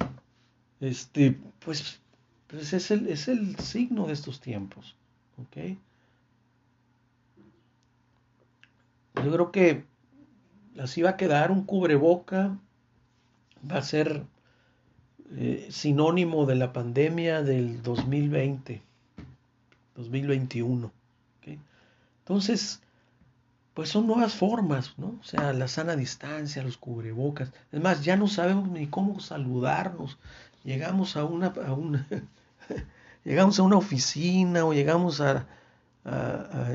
este, 0.80 1.38
pues 1.60 2.00
pues 2.48 2.72
es 2.74 2.92
el, 2.92 3.08
es 3.08 3.28
el 3.28 3.58
signo 3.60 4.08
de 4.08 4.14
estos 4.14 4.40
tiempos. 4.40 4.96
¿ok? 5.38 5.78
Yo 9.24 9.32
creo 9.32 9.52
que 9.52 9.84
así 10.80 11.02
va 11.02 11.12
a 11.12 11.18
quedar 11.18 11.52
un 11.52 11.64
cubreboca, 11.64 12.58
va 13.70 13.78
a 13.78 13.82
ser 13.82 14.24
eh, 15.36 15.68
sinónimo 15.70 16.46
de 16.46 16.56
la 16.56 16.72
pandemia 16.72 17.42
del 17.42 17.82
2020, 17.84 18.82
2021. 19.96 20.92
¿okay? 21.40 21.60
Entonces, 22.20 22.82
pues 23.78 23.90
son 23.90 24.08
nuevas 24.08 24.34
formas, 24.34 24.96
¿no? 24.98 25.20
O 25.22 25.24
sea, 25.24 25.54
la 25.54 25.68
sana 25.68 25.96
distancia, 25.96 26.63
los 26.63 26.78
cubrebocas. 26.78 27.54
Es 27.72 27.80
más, 27.80 28.04
ya 28.04 28.16
no 28.18 28.28
sabemos 28.28 28.70
ni 28.70 28.88
cómo 28.88 29.20
saludarnos. 29.20 30.18
Llegamos 30.63 31.16
a 31.16 31.24
una, 31.26 31.54
a 31.63 31.74
una 31.74 32.08
llegamos 33.24 33.60
a 33.60 33.62
una 33.62 33.78
oficina 33.78 34.66
o 34.66 34.74
llegamos 34.74 35.22
a, 35.22 35.46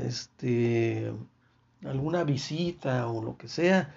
este, 0.05 1.11
alguna 1.83 2.23
visita 2.23 3.07
o 3.07 3.21
lo 3.21 3.35
que 3.37 3.49
sea, 3.49 3.93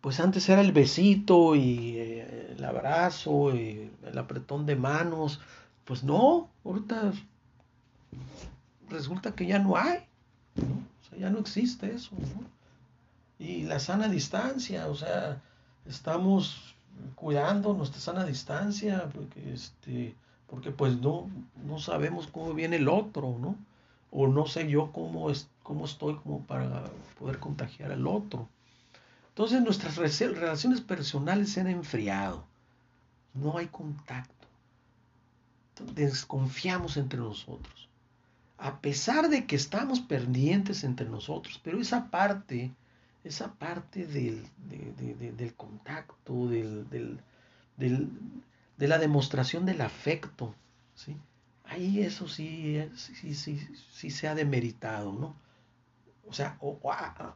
pues 0.00 0.18
antes 0.18 0.48
era 0.48 0.60
el 0.60 0.72
besito 0.72 1.54
y 1.54 1.98
eh, 1.98 2.54
el 2.56 2.64
abrazo 2.64 3.54
y 3.54 3.92
el 4.04 4.18
apretón 4.18 4.66
de 4.66 4.74
manos, 4.74 5.40
pues 5.84 6.02
no, 6.02 6.50
ahorita 6.64 7.12
resulta 8.88 9.36
que 9.36 9.46
ya 9.46 9.60
no 9.60 9.76
hay, 9.76 10.00
Ya 11.16 11.30
no 11.30 11.38
existe 11.38 11.94
eso. 11.94 12.10
Y 13.38 13.62
la 13.62 13.78
sana 13.78 14.08
distancia, 14.08 14.88
o 14.88 14.94
sea, 14.94 15.40
estamos 15.86 16.74
cuidando 17.14 17.74
nuestra 17.74 18.00
sana 18.00 18.24
distancia, 18.24 19.08
porque 19.14 19.52
este, 19.52 20.14
porque 20.48 20.70
pues 20.70 20.98
no, 21.00 21.30
no 21.66 21.78
sabemos 21.78 22.26
cómo 22.26 22.54
viene 22.54 22.76
el 22.76 22.88
otro, 22.88 23.36
¿no? 23.38 23.56
O 24.10 24.26
no 24.26 24.46
sé 24.46 24.68
yo 24.68 24.90
cómo, 24.92 25.30
es, 25.30 25.48
cómo 25.62 25.84
estoy 25.84 26.16
como 26.16 26.42
para 26.46 26.84
poder 27.18 27.38
contagiar 27.38 27.92
al 27.92 28.06
otro. 28.06 28.48
Entonces 29.28 29.60
nuestras 29.62 29.96
relaciones 29.96 30.80
personales 30.80 31.52
se 31.52 31.60
han 31.60 31.68
enfriado. 31.68 32.44
No 33.34 33.58
hay 33.58 33.66
contacto. 33.66 34.34
Desconfiamos 35.94 36.96
entre 36.96 37.20
nosotros. 37.20 37.87
A 38.58 38.80
pesar 38.80 39.28
de 39.28 39.46
que 39.46 39.56
estamos 39.56 40.00
pendientes 40.00 40.84
entre 40.84 41.08
nosotros, 41.08 41.60
pero 41.62 41.80
esa 41.80 42.10
parte, 42.10 42.72
esa 43.22 43.54
parte 43.54 44.06
del, 44.06 44.44
del 44.66 45.54
contacto, 45.54 46.48
del, 46.48 46.88
del, 46.90 48.10
de 48.76 48.88
la 48.88 48.98
demostración 48.98 49.64
del 49.64 49.80
afecto, 49.80 50.54
¿sí? 50.94 51.16
Ahí 51.64 52.00
eso 52.00 52.26
sí, 52.28 52.82
sí, 52.96 53.34
sí, 53.34 53.60
sí 53.92 54.10
se 54.10 54.26
ha 54.26 54.34
demeritado, 54.34 55.12
¿no? 55.12 55.36
O 56.26 56.32
sea, 56.32 56.58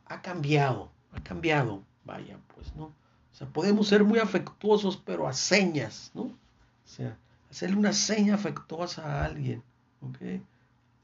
ha, 0.07 0.23
cambiado, 0.23 0.91
ha 1.13 1.23
cambiado, 1.23 1.83
vaya, 2.05 2.39
pues, 2.55 2.75
¿no? 2.75 2.85
O 2.85 3.35
sea, 3.35 3.47
podemos 3.47 3.89
ser 3.89 4.05
muy 4.05 4.19
afectuosos, 4.19 4.97
pero 4.97 5.29
a 5.29 5.33
señas, 5.33 6.11
¿no? 6.15 6.23
O 6.23 6.37
sea, 6.85 7.17
hacerle 7.51 7.77
una 7.77 7.93
seña 7.93 8.35
afectuosa 8.35 9.05
a 9.05 9.25
alguien, 9.25 9.63
¿ok? 10.01 10.43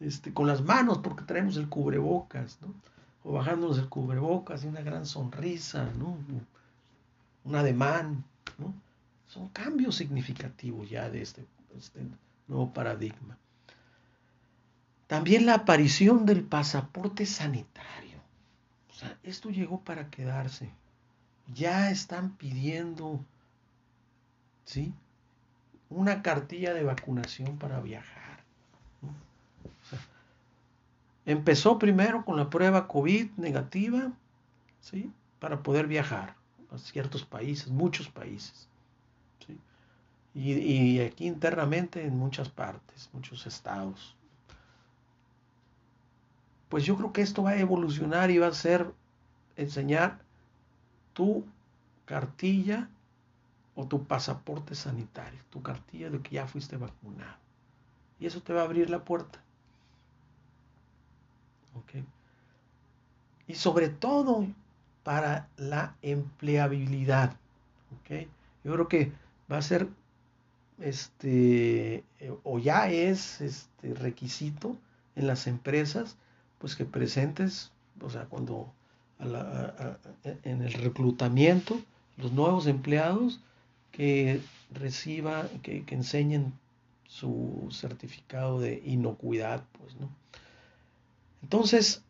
Este, 0.01 0.33
con 0.33 0.47
las 0.47 0.63
manos, 0.63 0.99
porque 0.99 1.25
traemos 1.25 1.57
el 1.57 1.69
cubrebocas, 1.69 2.59
¿no? 2.63 2.73
O 3.25 3.33
bajándonos 3.33 3.79
el 3.79 3.89
cubrebocas 3.89 4.65
y 4.65 4.69
una 4.69 4.81
gran 4.81 5.07
sonrisa, 5.07 5.91
¿no? 5.99 6.17
Un 7.45 7.55
ademán, 7.57 8.25
¿no? 8.59 8.73
Son 9.27 9.49
cambios 9.49 9.97
significativos 9.97 10.89
ya 10.89 11.11
de 11.11 11.23
este, 11.23 11.45
este, 11.77 12.01
nuevo 12.47 12.73
paradigma. 12.73 13.37
También 15.09 15.47
la 15.47 15.55
aparición 15.55 16.27
del 16.27 16.45
pasaporte 16.45 17.27
sanitario. 17.27 18.19
O 18.91 18.95
sea, 18.95 19.19
esto 19.23 19.51
llegó 19.51 19.81
para 19.81 20.11
quedarse. 20.11 20.71
Ya 21.55 21.91
están 21.91 22.37
pidiendo, 22.37 23.25
¿sí? 24.65 24.95
Una 25.89 26.23
cartilla 26.23 26.75
de 26.75 26.85
vacunación 26.85 27.59
para 27.59 27.81
viajar. 27.81 28.28
Empezó 31.31 31.79
primero 31.79 32.25
con 32.25 32.37
la 32.37 32.51
prueba 32.51 32.89
COVID 32.89 33.31
negativa, 33.37 34.13
¿sí? 34.81 35.13
Para 35.39 35.63
poder 35.63 35.87
viajar 35.87 36.35
a 36.71 36.79
ciertos 36.79 37.25
países, 37.25 37.69
muchos 37.69 38.09
países 38.09 38.69
y, 40.35 41.01
aquí 41.01 41.27
internamente 41.27 42.05
en 42.05 42.17
muchas 42.17 42.49
partes, 42.49 43.11
muchos 43.13 43.47
estados. 43.47 44.15
Pues 46.69 46.85
yo 46.85 46.97
creo 46.97 47.13
que 47.13 47.23
esto 47.23 47.43
va 47.43 47.51
a 47.51 47.59
evolucionar 47.59 48.31
y 48.31 48.39
va 48.39 48.49
a 48.49 48.53
ser 48.53 48.93
enseñar 49.57 50.21
tú 51.13 51.45
cartilla 52.05 52.89
o 53.75 53.87
tu 53.87 54.05
pasaporte 54.05 54.75
sanitario, 54.75 55.41
tu 55.51 55.63
cartilla 55.63 56.11
de 56.11 56.21
que 56.21 56.37
ya 56.37 56.47
fuiste 56.47 56.77
vacunado. 56.77 57.39
Y 58.21 58.27
eso 58.27 58.41
te 58.43 58.53
va 58.53 58.63
a 58.63 58.65
abrir 58.65 58.91
la 58.91 59.05
puerta. 59.05 59.41
¿Ok? 61.75 62.05
Y 63.47 63.55
sobre 63.55 63.89
todo 63.89 64.47
para 65.03 65.49
la 65.57 65.95
empleabilidad. 66.03 67.33
¿Ok? 68.01 68.27
Yo 68.65 68.73
creo 68.75 68.89
que 68.89 69.13
va 69.51 69.59
a 69.59 69.63
ser 69.63 69.89
este 70.81 72.05
o 72.45 72.59
ya 72.59 72.91
es 72.91 73.41
este 73.41 73.95
requisito 73.95 74.77
en 75.17 75.27
las 75.27 75.47
empresas 75.47 76.17
pues 76.59 76.77
que 76.77 76.85
presentes 76.85 77.73
o 78.01 78.11
sea 78.11 78.27
cuando 78.27 78.73
en 79.19 80.63
el 80.63 80.73
reclutamiento 80.75 81.81
los 82.17 82.33
nuevos 82.33 82.67
empleados 82.67 83.41
que 83.91 84.41
reciba 84.71 85.49
que, 85.63 85.85
que, 85.85 85.95
enseñen 85.95 86.53
su 87.09 87.69
certificado 87.73 88.61
de 88.61 88.81
inocuidad 88.85 89.65
pues 89.81 89.97
no 89.97 90.09
entonces 91.43 92.03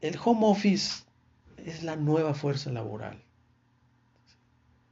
el 0.00 0.18
home 0.22 0.46
office 0.46 1.04
es 1.56 1.82
la 1.82 1.96
nueva 1.96 2.34
fuerza 2.34 2.70
laboral 2.70 3.22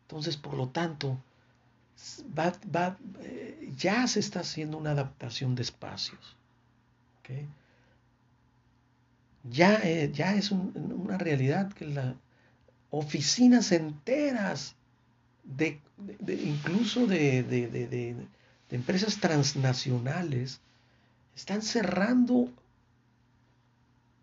entonces 0.02 0.36
por 0.36 0.54
lo 0.54 0.68
tanto 0.68 1.18
va, 2.38 2.98
eh, 3.22 3.72
ya 3.76 4.06
se 4.06 4.20
está 4.20 4.40
haciendo 4.40 4.78
una 4.78 4.92
adaptación 4.92 5.54
de 5.54 5.62
espacios. 5.62 6.36
Ya, 9.44 9.80
eh, 9.84 10.10
ya 10.12 10.34
es 10.34 10.50
una 10.50 11.16
realidad 11.16 11.72
que 11.72 11.86
las 11.86 12.14
oficinas 12.90 13.70
enteras, 13.70 14.74
de, 15.44 15.80
incluso 16.28 17.06
de, 17.06 17.44
de, 17.44 18.16
empresas 18.70 19.18
transnacionales, 19.18 20.60
están 21.36 21.62
cerrando 21.62 22.50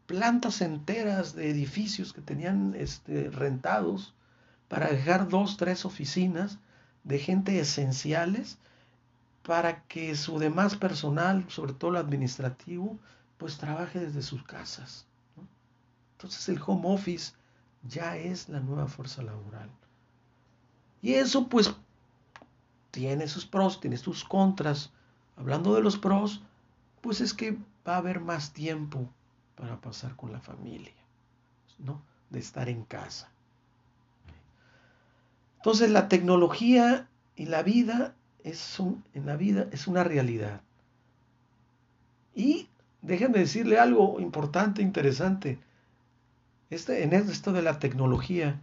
plantas 0.07 0.61
enteras 0.61 1.35
de 1.35 1.49
edificios 1.49 2.13
que 2.13 2.21
tenían 2.21 2.73
este, 2.75 3.29
rentados 3.29 4.13
para 4.69 4.87
dejar 4.87 5.27
dos, 5.27 5.57
tres 5.57 5.85
oficinas 5.85 6.57
de 7.03 7.19
gente 7.19 7.59
esenciales 7.59 8.57
para 9.43 9.83
que 9.83 10.15
su 10.15 10.39
demás 10.39 10.75
personal, 10.75 11.45
sobre 11.49 11.73
todo 11.73 11.91
el 11.91 11.97
administrativo, 11.97 12.97
pues 13.37 13.57
trabaje 13.57 13.99
desde 13.99 14.21
sus 14.21 14.43
casas. 14.43 15.05
Entonces 16.13 16.49
el 16.49 16.59
home 16.65 16.93
office 16.93 17.33
ya 17.87 18.17
es 18.17 18.49
la 18.49 18.59
nueva 18.59 18.87
fuerza 18.87 19.21
laboral. 19.21 19.69
Y 21.01 21.13
eso 21.13 21.47
pues 21.47 21.73
tiene 22.91 23.27
sus 23.27 23.45
pros, 23.45 23.79
tiene 23.79 23.97
sus 23.97 24.23
contras. 24.23 24.91
Hablando 25.35 25.75
de 25.75 25.81
los 25.81 25.97
pros, 25.97 26.41
pues 27.01 27.21
es 27.21 27.33
que 27.33 27.57
va 27.87 27.95
a 27.95 27.97
haber 27.97 28.19
más 28.19 28.51
tiempo 28.51 29.07
para 29.57 29.81
pasar 29.81 30.15
con 30.15 30.31
la 30.31 30.39
familia, 30.39 30.93
¿no? 31.79 32.01
De 32.29 32.39
estar 32.39 32.69
en 32.69 32.83
casa. 32.83 33.29
Entonces 35.57 35.89
la 35.89 36.07
tecnología 36.07 37.07
y 37.35 37.47
la 37.47 37.63
vida 37.63 38.13
es 38.43 38.79
en 39.13 39.25
la 39.25 39.35
vida 39.35 39.67
es 39.71 39.87
una 39.87 40.03
realidad. 40.03 40.61
Y 42.33 42.69
déjenme 43.01 43.39
decirle 43.39 43.79
algo 43.79 44.19
importante, 44.19 44.81
interesante. 44.81 45.59
Este, 46.69 47.03
en 47.03 47.13
esto 47.13 47.51
de 47.51 47.61
la 47.61 47.79
tecnología, 47.79 48.61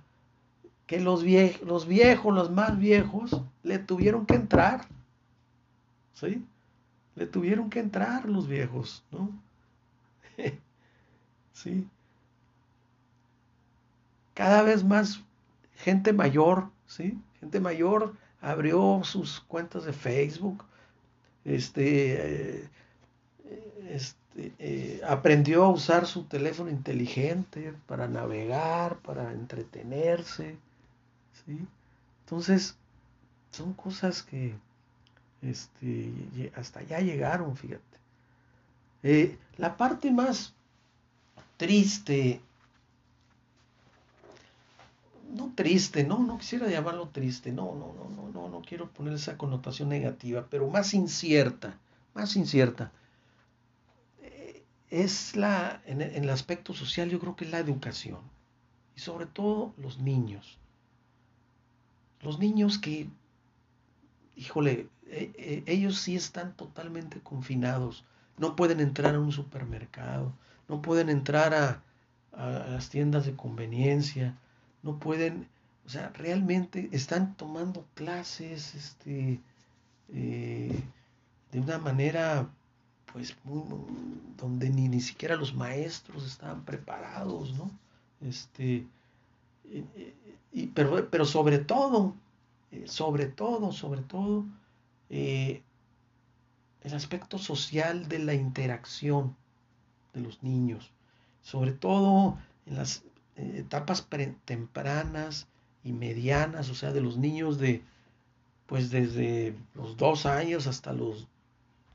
que 0.86 1.00
los, 1.00 1.24
los 1.62 1.86
viejos, 1.86 2.34
los 2.34 2.50
más 2.50 2.78
viejos, 2.78 3.42
le 3.62 3.78
tuvieron 3.78 4.26
que 4.26 4.34
entrar. 4.34 4.86
¿Sí? 6.14 6.44
Le 7.16 7.26
tuvieron 7.26 7.68
que 7.68 7.80
entrar 7.80 8.28
los 8.28 8.46
viejos, 8.46 9.02
¿no? 9.10 9.30
sí. 11.54 11.88
Cada 14.34 14.62
vez 14.62 14.84
más 14.84 15.20
gente 15.76 16.12
mayor 16.12 16.68
¿sí? 16.86 17.18
Gente 17.40 17.60
mayor 17.60 18.14
abrió 18.40 19.00
sus 19.04 19.40
cuentas 19.40 19.84
de 19.84 19.92
Facebook, 19.92 20.64
este, 21.44 22.62
eh, 22.62 22.68
este 23.90 24.52
eh, 24.58 25.00
aprendió 25.06 25.64
a 25.64 25.70
usar 25.70 26.06
su 26.06 26.24
teléfono 26.24 26.70
inteligente 26.70 27.74
para 27.86 28.08
navegar, 28.08 28.98
para 28.98 29.32
entretenerse, 29.32 30.56
¿sí? 31.44 31.66
Entonces, 32.24 32.76
son 33.50 33.74
cosas 33.74 34.22
que 34.22 34.54
este, 35.42 36.52
hasta 36.56 36.80
allá 36.80 37.00
llegaron, 37.00 37.56
fíjate. 37.56 37.82
Eh, 39.02 39.38
la 39.58 39.76
parte 39.76 40.10
más 40.10 40.54
triste 41.64 42.40
no 45.34 45.52
triste, 45.54 46.04
no, 46.04 46.20
no 46.20 46.38
quisiera 46.38 46.68
llamarlo 46.68 47.08
triste, 47.08 47.52
no, 47.52 47.74
no, 47.74 47.92
no, 47.92 48.08
no, 48.08 48.28
no, 48.32 48.48
no 48.48 48.62
quiero 48.62 48.88
poner 48.90 49.14
esa 49.14 49.36
connotación 49.36 49.88
negativa, 49.88 50.46
pero 50.48 50.68
más 50.68 50.94
incierta, 50.94 51.76
más 52.14 52.36
incierta. 52.36 52.92
Eh, 54.22 54.62
es 54.90 55.34
la, 55.34 55.82
en, 55.86 56.02
el 56.02 56.30
aspecto 56.30 56.72
social, 56.72 57.10
yo 57.10 57.18
creo 57.18 57.34
que 57.34 57.44
es 57.44 57.50
la 57.50 57.58
educación, 57.58 58.20
y 58.96 59.00
sobre 59.00 59.26
todo 59.26 59.74
los 59.76 59.98
niños. 59.98 60.58
Los 62.22 62.38
niños 62.38 62.78
que, 62.78 63.08
híjole, 64.36 64.88
e, 65.08 65.32
e, 65.36 65.72
ellos 65.72 65.98
sí 65.98 66.14
están 66.14 66.54
totalmente 66.54 67.20
confinados, 67.20 68.04
no 68.38 68.54
pueden 68.54 68.78
entrar 68.78 69.16
a 69.16 69.20
un 69.20 69.32
supermercado, 69.32 70.32
no 70.68 70.82
pueden 70.82 71.08
entrar 71.08 71.54
a, 71.54 71.82
a 72.36 72.66
las 72.68 72.88
tiendas 72.90 73.26
de 73.26 73.34
conveniencia, 73.34 74.36
no 74.82 74.98
pueden, 74.98 75.48
o 75.86 75.88
sea, 75.88 76.10
realmente 76.10 76.88
están 76.92 77.34
tomando 77.36 77.86
clases, 77.94 78.74
este, 78.74 79.40
eh, 80.12 80.82
de 81.52 81.60
una 81.60 81.78
manera, 81.78 82.48
pues, 83.12 83.36
muy, 83.44 83.64
donde 84.36 84.70
ni, 84.70 84.88
ni 84.88 85.00
siquiera 85.00 85.36
los 85.36 85.54
maestros 85.54 86.26
estaban 86.26 86.64
preparados, 86.64 87.54
¿no? 87.54 87.70
Este, 88.20 88.86
y, 90.52 90.66
pero, 90.68 91.08
pero 91.10 91.24
sobre 91.24 91.58
todo, 91.58 92.14
eh, 92.70 92.84
sobre 92.86 93.26
todo, 93.26 93.72
sobre 93.72 94.02
todo, 94.02 94.44
eh, 95.10 95.62
el 96.82 96.94
aspecto 96.94 97.38
social 97.38 98.08
de 98.08 98.18
la 98.18 98.34
interacción 98.34 99.34
de 100.14 100.20
los 100.20 100.42
niños, 100.42 100.90
sobre 101.42 101.72
todo 101.72 102.38
en 102.66 102.76
las 102.76 103.02
etapas 103.36 104.06
tempranas 104.44 105.48
y 105.82 105.92
medianas, 105.92 106.70
o 106.70 106.74
sea, 106.74 106.92
de 106.92 107.00
los 107.00 107.18
niños 107.18 107.58
de, 107.58 107.82
pues 108.66 108.90
desde 108.90 109.54
los 109.74 109.96
dos 109.96 110.24
años 110.24 110.66
hasta 110.66 110.92
los 110.92 111.28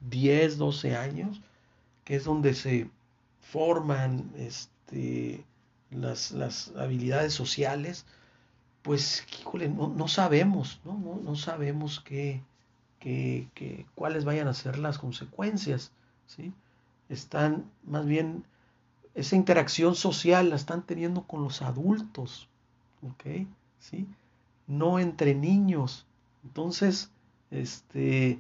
10, 0.10 0.58
12 0.58 0.96
años, 0.96 1.42
que 2.04 2.16
es 2.16 2.24
donde 2.24 2.54
se 2.54 2.90
forman 3.42 4.32
este, 4.38 5.44
las, 5.92 6.32
las 6.32 6.74
habilidades 6.78 7.34
sociales, 7.34 8.06
pues, 8.82 9.26
no, 9.54 9.88
no 9.90 10.08
sabemos, 10.08 10.80
¿no? 10.86 10.94
No, 10.98 11.20
no 11.22 11.36
sabemos 11.36 12.00
qué, 12.00 12.42
qué, 13.00 13.86
cuáles 13.96 14.26
vayan 14.26 14.48
a 14.48 14.54
ser 14.54 14.78
las 14.78 14.98
consecuencias, 14.98 15.92
¿sí? 16.28 16.54
Están 17.10 17.66
más 17.84 18.06
bien 18.06 18.46
esa 19.16 19.36
interacción 19.36 19.96
social 19.96 20.50
la 20.50 20.56
están 20.56 20.84
teniendo 20.84 21.24
con 21.24 21.44
los 21.44 21.62
adultos, 21.62 22.48
¿ok? 23.02 23.48
¿Sí? 23.80 24.08
No 24.68 25.00
entre 25.00 25.36
niños. 25.36 26.06
Entonces, 26.44 27.12
este, 27.52 28.40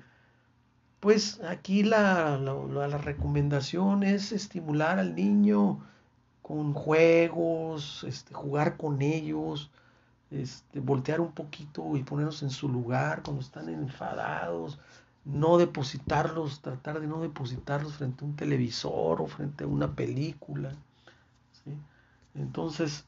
pues 0.99 1.41
aquí 1.41 1.83
la, 1.83 2.37
la, 2.37 2.97
recomendación 2.97 4.03
es 4.03 4.31
estimular 4.31 4.99
al 4.99 5.15
niño 5.15 5.79
con 6.41 6.73
juegos, 6.73 8.05
este, 8.07 8.33
jugar 8.33 8.77
con 8.77 9.01
ellos, 9.01 9.71
este, 10.31 10.79
voltear 10.79 11.19
un 11.19 11.31
poquito 11.31 11.95
y 11.95 12.03
ponernos 12.03 12.43
en 12.43 12.51
su 12.51 12.69
lugar 12.69 13.23
cuando 13.23 13.41
están 13.41 13.69
enfadados, 13.69 14.79
no 15.25 15.57
depositarlos, 15.57 16.61
tratar 16.61 16.99
de 16.99 17.07
no 17.07 17.21
depositarlos 17.21 17.95
frente 17.95 18.23
a 18.23 18.27
un 18.27 18.35
televisor 18.35 19.21
o 19.21 19.27
frente 19.27 19.63
a 19.63 19.67
una 19.67 19.95
película. 19.95 20.73
Entonces, 22.35 23.05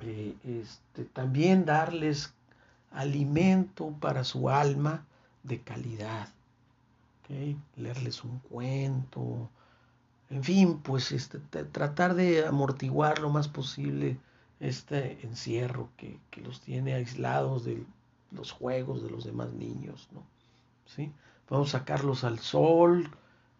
eh, 0.00 0.34
este, 0.44 1.04
también 1.04 1.64
darles 1.64 2.34
alimento 2.90 3.94
para 4.00 4.24
su 4.24 4.50
alma 4.50 5.04
de 5.42 5.60
calidad. 5.60 6.28
Leerles 7.76 8.24
un 8.24 8.40
cuento. 8.40 9.48
En 10.28 10.44
fin, 10.44 10.78
pues 10.78 11.12
este, 11.12 11.38
tratar 11.38 12.14
de 12.14 12.46
amortiguar 12.46 13.20
lo 13.20 13.30
más 13.30 13.48
posible 13.48 14.18
este 14.60 15.18
encierro 15.26 15.88
que, 15.96 16.20
los 16.42 16.60
tiene 16.60 16.94
aislados 16.94 17.64
de 17.64 17.84
los 18.30 18.52
juegos 18.52 19.02
de 19.02 19.10
los 19.10 19.24
demás 19.24 19.52
niños, 19.52 20.08
¿no? 20.12 20.22
¿Sí? 20.94 21.12
A 21.50 21.66
sacarlos 21.66 22.24
al 22.24 22.38
sol, 22.38 23.10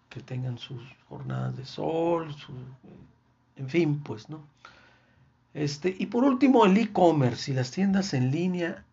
que 0.08 0.20
tengan 0.20 0.58
sus 0.58 0.82
jornadas 1.08 1.56
de 1.56 1.66
sol, 1.66 2.34
en 3.56 3.68
fin, 3.68 4.02
pues, 4.02 4.28
¿no? 4.30 4.42
Este, 5.54 5.94
y 5.98 6.06
por 6.06 6.24
último, 6.24 6.64
el 6.64 6.76
e-commerce 6.78 7.50
y 7.50 7.54
las 7.54 7.70
tiendas 7.70 8.14
en 8.14 8.30
línea, 8.30 8.84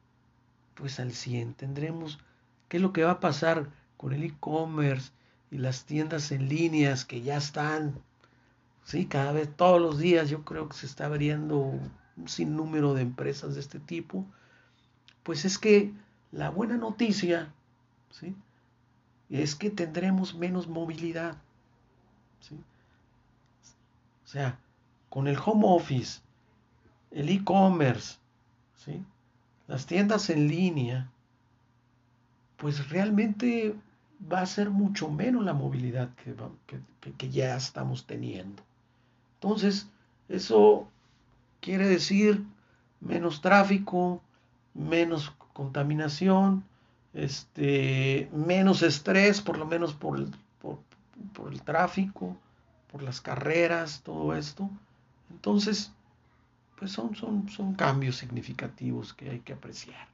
pues 0.76 1.00
al 1.00 1.14
100. 1.14 1.54
Tendremos 1.54 2.20
qué 2.68 2.78
es 2.78 2.84
lo 2.84 2.92
que 2.92 3.04
va 3.04 3.12
a 3.12 3.20
pasar 3.20 3.70
con 3.98 4.14
el 4.14 4.24
e-commerce 4.24 5.12
y 5.52 5.58
las 5.58 5.86
tiendas 5.86 6.32
en 6.32 6.50
líneas 6.50 7.06
que 7.06 7.22
ya 7.22 7.38
están, 7.38 7.96
sí, 8.84 9.06
cada 9.06 9.32
vez, 9.32 9.50
todos 9.56 9.82
los 9.82 9.98
días, 9.98 10.30
yo 10.30 10.44
creo 10.44 10.68
que 10.68 10.76
se 10.76 10.86
está 10.86 11.06
abriendo 11.06 11.58
un 11.58 12.28
sinnúmero 12.28 12.94
de 12.94 13.02
empresas 13.02 13.56
de 13.56 13.62
este 13.62 13.80
tipo, 13.80 14.26
pues 15.24 15.46
es 15.46 15.58
que 15.58 15.94
la 16.32 16.50
buena 16.50 16.78
noticia 16.78 17.54
¿sí? 18.12 18.36
es 19.30 19.56
que 19.56 19.70
tendremos 19.70 20.34
menos 20.36 20.68
movilidad. 20.68 21.38
¿sí? 22.42 22.56
O 24.24 24.28
sea, 24.28 24.60
con 25.10 25.28
el 25.28 25.38
home 25.44 25.66
office, 25.66 26.22
el 27.12 27.30
e-commerce, 27.30 28.18
¿sí? 28.76 29.04
las 29.68 29.86
tiendas 29.86 30.30
en 30.30 30.48
línea, 30.48 31.10
pues 32.58 32.90
realmente 32.90 33.76
va 34.32 34.42
a 34.42 34.46
ser 34.46 34.70
mucho 34.70 35.10
menos 35.10 35.44
la 35.44 35.54
movilidad 35.54 36.10
que, 36.16 36.36
que, 37.00 37.14
que 37.14 37.30
ya 37.30 37.56
estamos 37.56 38.06
teniendo. 38.06 38.64
Entonces, 39.36 39.88
eso 40.28 40.90
Quiere 41.62 41.88
decir 41.88 42.46
menos 43.02 43.42
tráfico, 43.42 44.22
menos 44.74 45.34
contaminación, 45.54 46.64
este, 47.14 48.30
menos 48.34 48.82
estrés, 48.82 49.42
por 49.42 49.58
lo 49.58 49.66
menos 49.66 49.94
por 49.94 50.18
el, 50.18 50.32
por, 50.62 51.52
el 51.52 51.62
tráfico, 51.62 52.38
por 52.92 53.04
las 53.04 53.22
carreras, 53.22 54.02
todo 54.04 54.36
esto. 54.36 54.70
Entonces, 55.30 55.92
pues 56.78 56.92
son, 56.92 57.16
son, 57.16 57.50
son 57.50 57.74
cambios 57.74 58.18
significativos 58.18 59.14
que 59.14 59.30
hay 59.30 59.40
que 59.40 59.54
apreciar. 59.54 60.08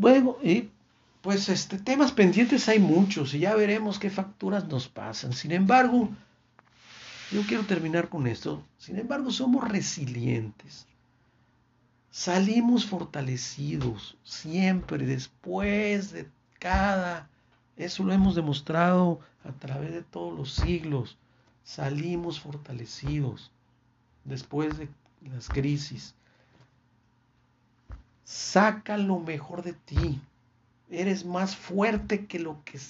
Bueno, 0.00 0.36
y 0.44 0.68
pues 1.22 1.48
este, 1.48 1.76
temas 1.76 2.12
pendientes 2.12 2.68
hay 2.68 2.78
muchos 2.78 3.34
y 3.34 3.40
ya 3.40 3.56
veremos 3.56 3.98
qué 3.98 4.10
facturas 4.10 4.68
nos 4.68 4.86
pasan. 4.86 5.32
Sin 5.32 5.50
embargo, 5.50 6.08
yo 7.32 7.42
quiero 7.42 7.64
terminar 7.64 8.08
con 8.08 8.28
esto. 8.28 8.62
Sin 8.78 8.96
embargo, 8.96 9.32
somos 9.32 9.68
resilientes. 9.68 10.86
Salimos 12.10 12.86
fortalecidos 12.86 14.16
siempre 14.24 15.04
después 15.06 16.12
de 16.12 16.28
cada... 16.58 17.28
Eso 17.76 18.02
lo 18.02 18.12
hemos 18.12 18.34
demostrado 18.34 19.20
a 19.44 19.52
través 19.52 19.92
de 19.92 20.02
todos 20.02 20.36
los 20.36 20.52
siglos. 20.52 21.16
Salimos 21.62 22.40
fortalecidos 22.40 23.52
después 24.24 24.78
de 24.78 24.88
las 25.30 25.48
crisis. 25.48 26.14
Saca 28.24 28.96
lo 28.96 29.20
mejor 29.20 29.62
de 29.62 29.74
ti. 29.74 30.20
Eres 30.90 31.24
más 31.24 31.54
fuerte 31.54 32.26
que 32.26 32.38
lo 32.38 32.64
que, 32.64 32.80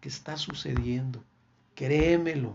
que 0.00 0.08
está 0.08 0.36
sucediendo. 0.36 1.22
Créemelo. 1.74 2.54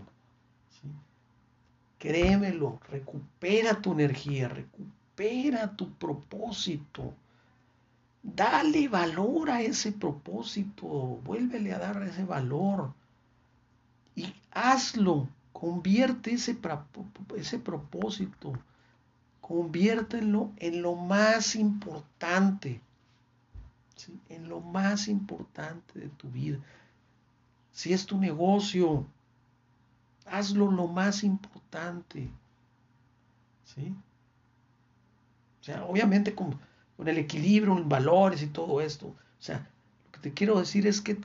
Créemelo, 1.98 2.80
recupera 2.88 3.82
tu 3.82 3.92
energía, 3.92 4.48
recupera 4.48 4.97
tu 5.76 5.90
propósito. 5.94 7.12
Dale 8.22 8.88
valor 8.88 9.50
a 9.50 9.60
ese 9.62 9.92
propósito, 9.92 10.86
vuélvele 11.24 11.72
a 11.72 11.78
dar 11.78 12.02
ese 12.02 12.24
valor. 12.24 12.92
Y 14.14 14.32
hazlo, 14.52 15.28
convierte 15.52 16.32
ese, 16.32 16.56
ese 17.36 17.58
propósito, 17.58 18.52
conviértelo 19.40 20.50
en 20.56 20.82
lo 20.82 20.94
más 20.94 21.56
importante, 21.56 22.80
en 24.28 24.48
lo 24.48 24.60
más 24.60 25.08
importante 25.08 25.98
de 25.98 26.08
tu 26.08 26.28
vida. 26.28 26.58
Si 27.72 27.92
es 27.92 28.06
tu 28.06 28.18
negocio, 28.18 29.06
hazlo 30.26 30.70
lo 30.70 30.86
más 30.86 31.24
importante. 31.24 32.28
¿Sí? 33.64 33.94
Sea, 35.68 35.84
obviamente 35.84 36.34
con, 36.34 36.58
el 37.04 37.18
equilibrio 37.18 37.76
en 37.76 37.90
valores 37.90 38.42
y 38.42 38.46
todo 38.46 38.80
esto. 38.80 39.08
O 39.08 39.16
sea, 39.38 39.68
lo 40.06 40.12
que 40.12 40.20
te 40.20 40.32
quiero 40.32 40.58
decir 40.58 40.86
es 40.86 41.02
que 41.02 41.20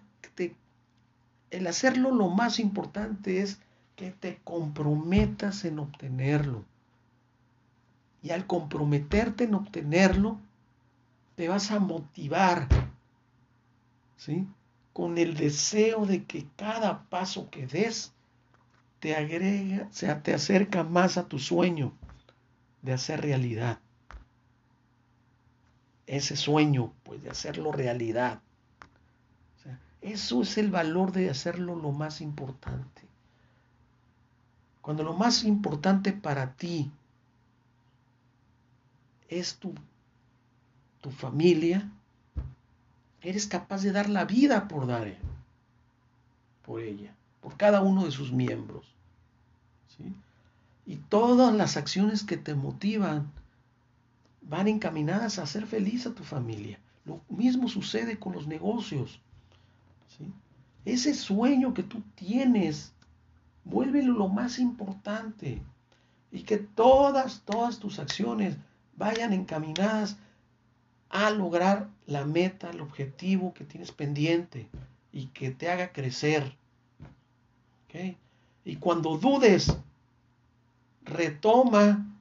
el 1.50 1.66
hacerlo 1.66 2.12
lo 2.12 2.28
más 2.28 2.60
importante 2.60 3.42
es 3.42 3.60
que 3.96 4.12
te 4.12 4.42
comprometas 4.44 5.64
en 5.64 5.80
obtenerlo. 5.80 6.66
Y 8.22 8.32
al 8.32 8.46
comprometerte 8.46 9.46
en 9.46 9.54
obtenerlo, 9.54 10.42
te 11.36 11.48
vas 11.48 11.72
a 11.72 11.80
motivar, 11.80 12.68
¿sí? 14.18 14.46
Con 14.92 15.18
el 15.18 15.38
deseo 15.38 16.06
de 16.06 16.26
que 16.26 16.48
cada 16.58 17.04
paso 17.04 17.50
que 17.50 17.66
des 17.66 18.12
te 19.00 19.16
agrega, 19.16 19.88
o 19.90 19.94
sea, 19.94 20.22
te 20.22 20.34
acerca 20.34 20.84
más 20.84 21.18
a 21.18 21.30
tu 21.30 21.40
sueño 21.40 21.94
de 22.82 22.92
hacer 22.92 23.22
realidad. 23.22 23.80
Ese 26.08 26.36
sueño, 26.36 26.94
pues, 27.04 27.24
de 27.24 27.30
hacerlo 27.30 27.72
realidad. 27.72 28.42
eso 30.02 30.42
es 30.42 30.58
el 30.58 30.70
valor 30.70 31.14
de 31.14 31.30
hacerlo 31.30 31.76
lo 31.76 31.92
más 31.92 32.20
importante. 32.20 33.02
Cuando 34.82 35.04
lo 35.04 35.14
más 35.14 35.46
importante 35.46 36.12
para 36.12 36.54
ti 36.56 36.92
es 39.30 39.56
tu, 39.56 39.74
tu 41.00 41.10
familia, 41.10 41.90
eres 43.22 43.48
capaz 43.48 43.82
de 43.82 43.94
dar 43.94 44.10
la 44.10 44.26
vida 44.26 44.68
por 44.68 44.86
dar 44.88 45.08
por 46.64 46.82
ella, 46.82 47.14
por 47.42 47.56
cada 47.58 47.82
uno 47.82 48.06
de 48.06 48.12
sus 48.12 48.32
miembros. 48.32 48.86
Y 50.86 50.96
todas 50.96 51.54
las 51.54 51.78
acciones 51.78 52.24
que 52.24 52.36
te 52.36 52.56
motivan 52.56 53.32
van 54.48 54.68
encaminadas 54.68 55.40
a 55.40 55.44
hacer 55.44 55.66
feliz 55.66 56.06
a 56.06 56.14
tu 56.14 56.24
familia. 56.24 56.80
Lo 57.06 57.22
mismo 57.30 57.68
sucede 57.68 58.18
con 58.18 58.34
los 58.34 58.48
negocios. 58.48 59.20
Ese 60.86 61.14
sueño 61.14 61.74
que 61.74 61.84
tú 61.84 62.02
tienes, 62.16 62.94
vuélvelo 63.64 64.14
lo 64.14 64.28
más 64.28 64.60
importante. 64.60 65.62
Y 66.32 66.42
que 66.44 66.58
todas, 66.58 67.42
todas 67.46 67.80
tus 67.80 68.00
acciones 68.00 68.58
vayan 68.98 69.34
encaminadas 69.34 70.18
a 71.10 71.30
lograr 71.30 71.90
la 72.08 72.26
meta, 72.26 72.72
el 72.72 72.82
objetivo 72.82 73.54
que 73.54 73.64
tienes 73.64 73.92
pendiente 73.92 74.68
y 75.12 75.28
que 75.28 75.52
te 75.52 75.70
haga 75.70 75.92
crecer. 75.92 76.58
Y 78.66 78.78
cuando 78.78 79.18
dudes, 79.18 79.78
retoma 81.04 82.13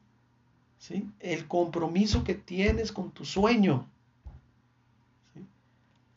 el 1.20 1.46
compromiso 1.46 2.24
que 2.24 2.34
tienes 2.34 2.92
con 2.92 3.10
tu 3.10 3.24
sueño. 3.24 3.86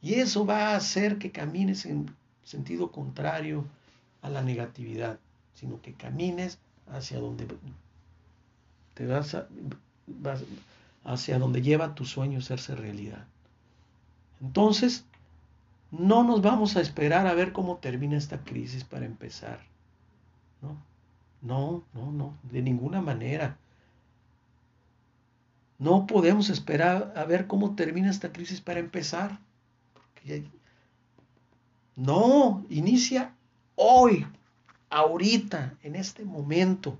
Y 0.01 0.15
eso 0.15 0.45
va 0.45 0.69
a 0.69 0.75
hacer 0.75 1.17
que 1.17 1.31
camines 1.31 1.85
en 1.85 2.13
sentido 2.43 2.91
contrario 2.91 3.65
a 4.21 4.29
la 4.29 4.41
negatividad, 4.41 5.19
sino 5.53 5.81
que 5.81 5.93
camines 5.93 6.59
hacia 6.87 7.19
donde 7.19 7.47
te 8.93 9.07
vas, 9.07 9.35
hacia 11.03 11.39
donde 11.39 11.61
lleva 11.61 11.95
tu 11.95 12.05
sueño 12.05 12.37
a 12.37 12.41
hacerse 12.41 12.75
realidad. 12.75 13.25
Entonces, 14.41 15.05
no 15.91 16.23
nos 16.23 16.41
vamos 16.41 16.75
a 16.75 16.81
esperar 16.81 17.27
a 17.27 17.33
ver 17.33 17.51
cómo 17.51 17.77
termina 17.77 18.17
esta 18.17 18.43
crisis 18.43 18.83
para 18.83 19.05
empezar. 19.05 19.59
¿no? 20.61 20.77
No, 21.41 21.83
no, 21.93 22.11
no, 22.11 22.37
de 22.43 22.61
ninguna 22.61 23.01
manera. 23.01 23.57
No 25.77 26.07
podemos 26.07 26.49
esperar 26.49 27.13
a 27.15 27.25
ver 27.25 27.47
cómo 27.47 27.75
termina 27.75 28.09
esta 28.09 28.31
crisis 28.31 28.61
para 28.61 28.79
empezar. 28.79 29.39
No, 31.95 32.65
inicia 32.69 33.33
hoy, 33.75 34.25
ahorita, 34.89 35.73
en 35.83 35.95
este 35.95 36.25
momento. 36.25 36.97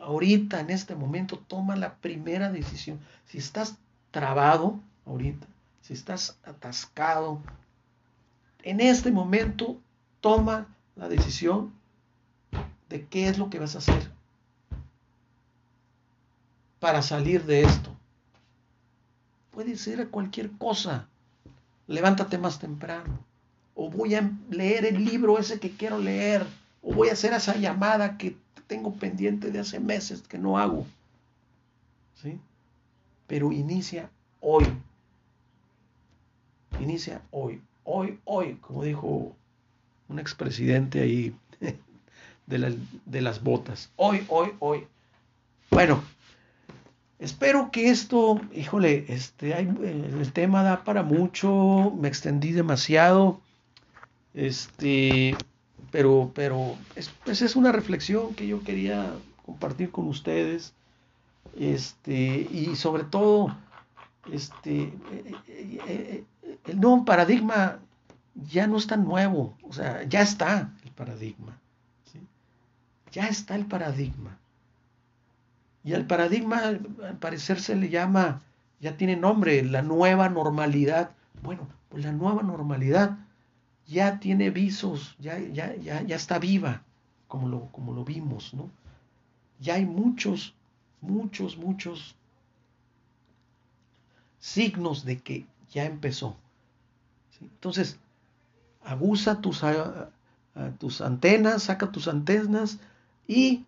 Ahorita, 0.00 0.60
en 0.60 0.70
este 0.70 0.94
momento, 0.94 1.38
toma 1.38 1.76
la 1.76 1.94
primera 1.96 2.50
decisión. 2.50 3.00
Si 3.26 3.38
estás 3.38 3.76
trabado 4.10 4.80
ahorita, 5.06 5.46
si 5.80 5.94
estás 5.94 6.38
atascado, 6.44 7.40
en 8.62 8.80
este 8.80 9.10
momento 9.10 9.80
toma 10.20 10.68
la 10.96 11.08
decisión 11.08 11.72
de 12.88 13.06
qué 13.06 13.28
es 13.28 13.38
lo 13.38 13.48
que 13.48 13.58
vas 13.58 13.74
a 13.74 13.78
hacer. 13.78 14.11
Para 16.82 17.00
salir 17.00 17.44
de 17.44 17.62
esto? 17.62 17.96
Puede 19.52 19.76
ser 19.76 20.08
cualquier 20.08 20.50
cosa. 20.50 21.06
Levántate 21.86 22.38
más 22.38 22.58
temprano. 22.58 23.20
O 23.76 23.88
voy 23.88 24.16
a 24.16 24.28
leer 24.50 24.86
el 24.86 25.04
libro 25.04 25.38
ese 25.38 25.60
que 25.60 25.70
quiero 25.70 25.96
leer. 25.96 26.44
O 26.82 26.92
voy 26.92 27.08
a 27.08 27.12
hacer 27.12 27.34
esa 27.34 27.56
llamada 27.56 28.18
que 28.18 28.36
tengo 28.66 28.94
pendiente 28.94 29.52
de 29.52 29.60
hace 29.60 29.78
meses 29.78 30.22
que 30.22 30.38
no 30.38 30.58
hago. 30.58 30.84
¿Sí? 32.20 32.40
Pero 33.28 33.52
inicia 33.52 34.10
hoy. 34.40 34.64
Inicia 36.80 37.22
hoy. 37.30 37.62
Hoy, 37.84 38.18
hoy, 38.24 38.54
como 38.56 38.82
dijo 38.82 39.36
un 40.08 40.18
expresidente 40.18 41.00
ahí 41.00 41.32
de, 42.48 42.76
de 43.06 43.20
las 43.20 43.40
botas. 43.40 43.88
Hoy, 43.94 44.26
hoy, 44.28 44.50
hoy. 44.58 44.88
Bueno, 45.70 46.02
Espero 47.22 47.70
que 47.70 47.88
esto, 47.88 48.40
híjole, 48.52 49.04
este, 49.06 49.54
hay, 49.54 49.66
el 49.66 50.32
tema 50.32 50.64
da 50.64 50.82
para 50.82 51.04
mucho, 51.04 51.92
me 51.96 52.08
extendí 52.08 52.50
demasiado, 52.50 53.40
este, 54.34 55.36
pero, 55.92 56.32
pero 56.34 56.74
es, 56.96 57.10
pues 57.24 57.40
es 57.40 57.54
una 57.54 57.70
reflexión 57.70 58.34
que 58.34 58.48
yo 58.48 58.64
quería 58.64 59.14
compartir 59.46 59.92
con 59.92 60.08
ustedes, 60.08 60.74
este, 61.56 62.48
y 62.50 62.74
sobre 62.74 63.04
todo, 63.04 63.56
este, 64.32 64.92
el 66.66 66.80
nuevo 66.80 67.04
paradigma 67.04 67.78
ya 68.50 68.66
no 68.66 68.78
es 68.78 68.88
tan 68.88 69.04
nuevo, 69.04 69.56
o 69.62 69.72
sea, 69.72 70.02
ya 70.08 70.22
está 70.22 70.72
el 70.84 70.90
paradigma, 70.90 71.56
ya 73.12 73.28
está 73.28 73.54
el 73.54 73.66
paradigma. 73.66 74.41
Y 75.84 75.94
al 75.94 76.06
paradigma, 76.06 76.58
al 76.58 77.16
parecer, 77.20 77.60
se 77.60 77.74
le 77.74 77.88
llama, 77.88 78.42
ya 78.80 78.96
tiene 78.96 79.16
nombre, 79.16 79.62
la 79.64 79.82
nueva 79.82 80.28
normalidad. 80.28 81.10
Bueno, 81.42 81.66
pues 81.88 82.04
la 82.04 82.12
nueva 82.12 82.42
normalidad 82.42 83.18
ya 83.86 84.20
tiene 84.20 84.50
visos, 84.50 85.16
ya, 85.18 85.38
ya, 85.38 85.74
ya, 85.76 86.02
ya 86.02 86.16
está 86.16 86.38
viva, 86.38 86.82
como 87.28 87.48
lo, 87.48 87.66
como 87.72 87.92
lo 87.92 88.04
vimos, 88.04 88.54
¿no? 88.54 88.70
Ya 89.60 89.74
hay 89.74 89.86
muchos, 89.86 90.54
muchos, 91.00 91.56
muchos 91.56 92.14
signos 94.38 95.04
de 95.04 95.18
que 95.18 95.46
ya 95.72 95.84
empezó. 95.84 96.36
Entonces, 97.40 97.98
abusa 98.84 99.40
tus, 99.40 99.62
tus 100.78 101.00
antenas, 101.00 101.64
saca 101.64 101.90
tus 101.90 102.08
antenas 102.08 102.78
y 103.26 103.64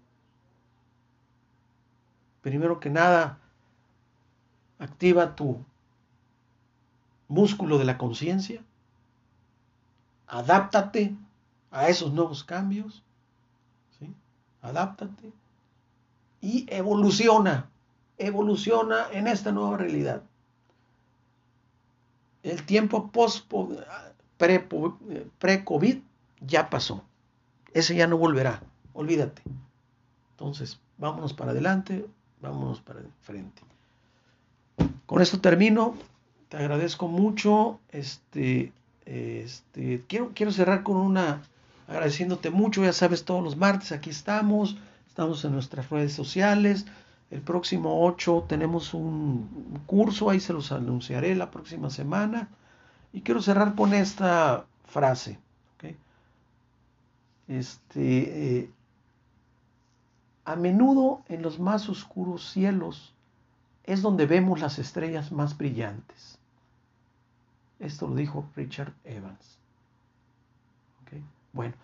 primero 2.44 2.78
que 2.78 2.90
nada, 2.90 3.38
activa 4.78 5.34
tu 5.34 5.64
músculo 7.26 7.78
de 7.78 7.86
la 7.86 7.96
conciencia, 7.96 8.62
adáptate 10.26 11.16
a 11.70 11.88
esos 11.88 12.12
nuevos 12.12 12.44
cambios, 12.44 13.02
¿sí? 13.98 14.14
adáptate 14.60 15.32
y 16.42 16.66
evoluciona, 16.68 17.70
evoluciona 18.18 19.06
en 19.10 19.26
esta 19.26 19.50
nueva 19.50 19.78
realidad. 19.78 20.22
El 22.42 22.66
tiempo 22.66 23.10
pre-COVID 24.36 25.98
ya 26.42 26.68
pasó. 26.68 27.02
Ese 27.72 27.94
ya 27.96 28.06
no 28.06 28.18
volverá. 28.18 28.62
Olvídate. 28.92 29.40
Entonces, 30.32 30.78
vámonos 30.98 31.32
para 31.32 31.52
adelante, 31.52 32.06
vámonos 32.48 32.80
para 32.80 33.00
el 33.00 33.08
frente. 33.22 33.62
Con 35.06 35.22
esto 35.22 35.40
termino. 35.40 35.94
Te 36.48 36.56
agradezco 36.56 37.08
mucho. 37.08 37.80
Este, 37.90 38.72
este, 39.06 40.02
quiero, 40.08 40.32
quiero 40.34 40.52
cerrar 40.52 40.82
con 40.82 40.96
una 40.96 41.42
agradeciéndote 41.88 42.50
mucho. 42.50 42.84
Ya 42.84 42.92
sabes, 42.92 43.24
todos 43.24 43.42
los 43.42 43.56
martes 43.56 43.92
aquí 43.92 44.10
estamos. 44.10 44.76
Estamos 45.08 45.44
en 45.44 45.52
nuestras 45.52 45.90
redes 45.90 46.12
sociales. 46.12 46.86
El 47.30 47.40
próximo 47.40 48.04
8 48.04 48.46
tenemos 48.48 48.94
un 48.94 49.80
curso, 49.86 50.30
ahí 50.30 50.40
se 50.40 50.52
los 50.52 50.70
anunciaré 50.70 51.34
la 51.34 51.50
próxima 51.50 51.90
semana. 51.90 52.48
Y 53.12 53.22
quiero 53.22 53.42
cerrar 53.42 53.74
con 53.74 53.94
esta 53.94 54.66
frase. 54.86 55.38
Este, 57.46 58.58
eh, 58.58 58.70
a 60.44 60.56
menudo 60.56 61.22
en 61.28 61.42
los 61.42 61.58
más 61.58 61.88
oscuros 61.88 62.50
cielos 62.50 63.14
es 63.84 64.02
donde 64.02 64.26
vemos 64.26 64.60
las 64.60 64.78
estrellas 64.78 65.32
más 65.32 65.56
brillantes. 65.56 66.38
Esto 67.78 68.08
lo 68.08 68.14
dijo 68.14 68.46
Richard 68.56 68.92
Evans. 69.04 69.58
Bueno, 71.52 71.74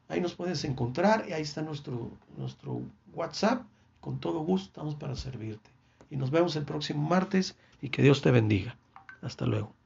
Ahí 0.09 0.21
nos 0.21 0.35
puedes 0.35 0.65
encontrar 0.65 1.25
y 1.29 1.33
ahí 1.33 1.43
está 1.43 1.63
nuestro, 1.63 2.11
nuestro 2.37 2.83
WhatsApp 3.15 3.63
con 4.01 4.19
todo 4.19 4.41
gusto 4.41 4.69
estamos 4.69 4.95
para 4.95 5.17
servirte. 5.17 5.71
Y 6.11 6.17
nos 6.17 6.31
vemos 6.31 6.57
el 6.57 6.65
próximo 6.65 7.09
martes 7.09 7.57
y 7.81 7.91
que 7.91 8.03
Dios 8.03 8.23
te 8.23 8.31
bendiga. 8.31 8.77
Hasta 9.23 9.47
luego. 9.47 9.80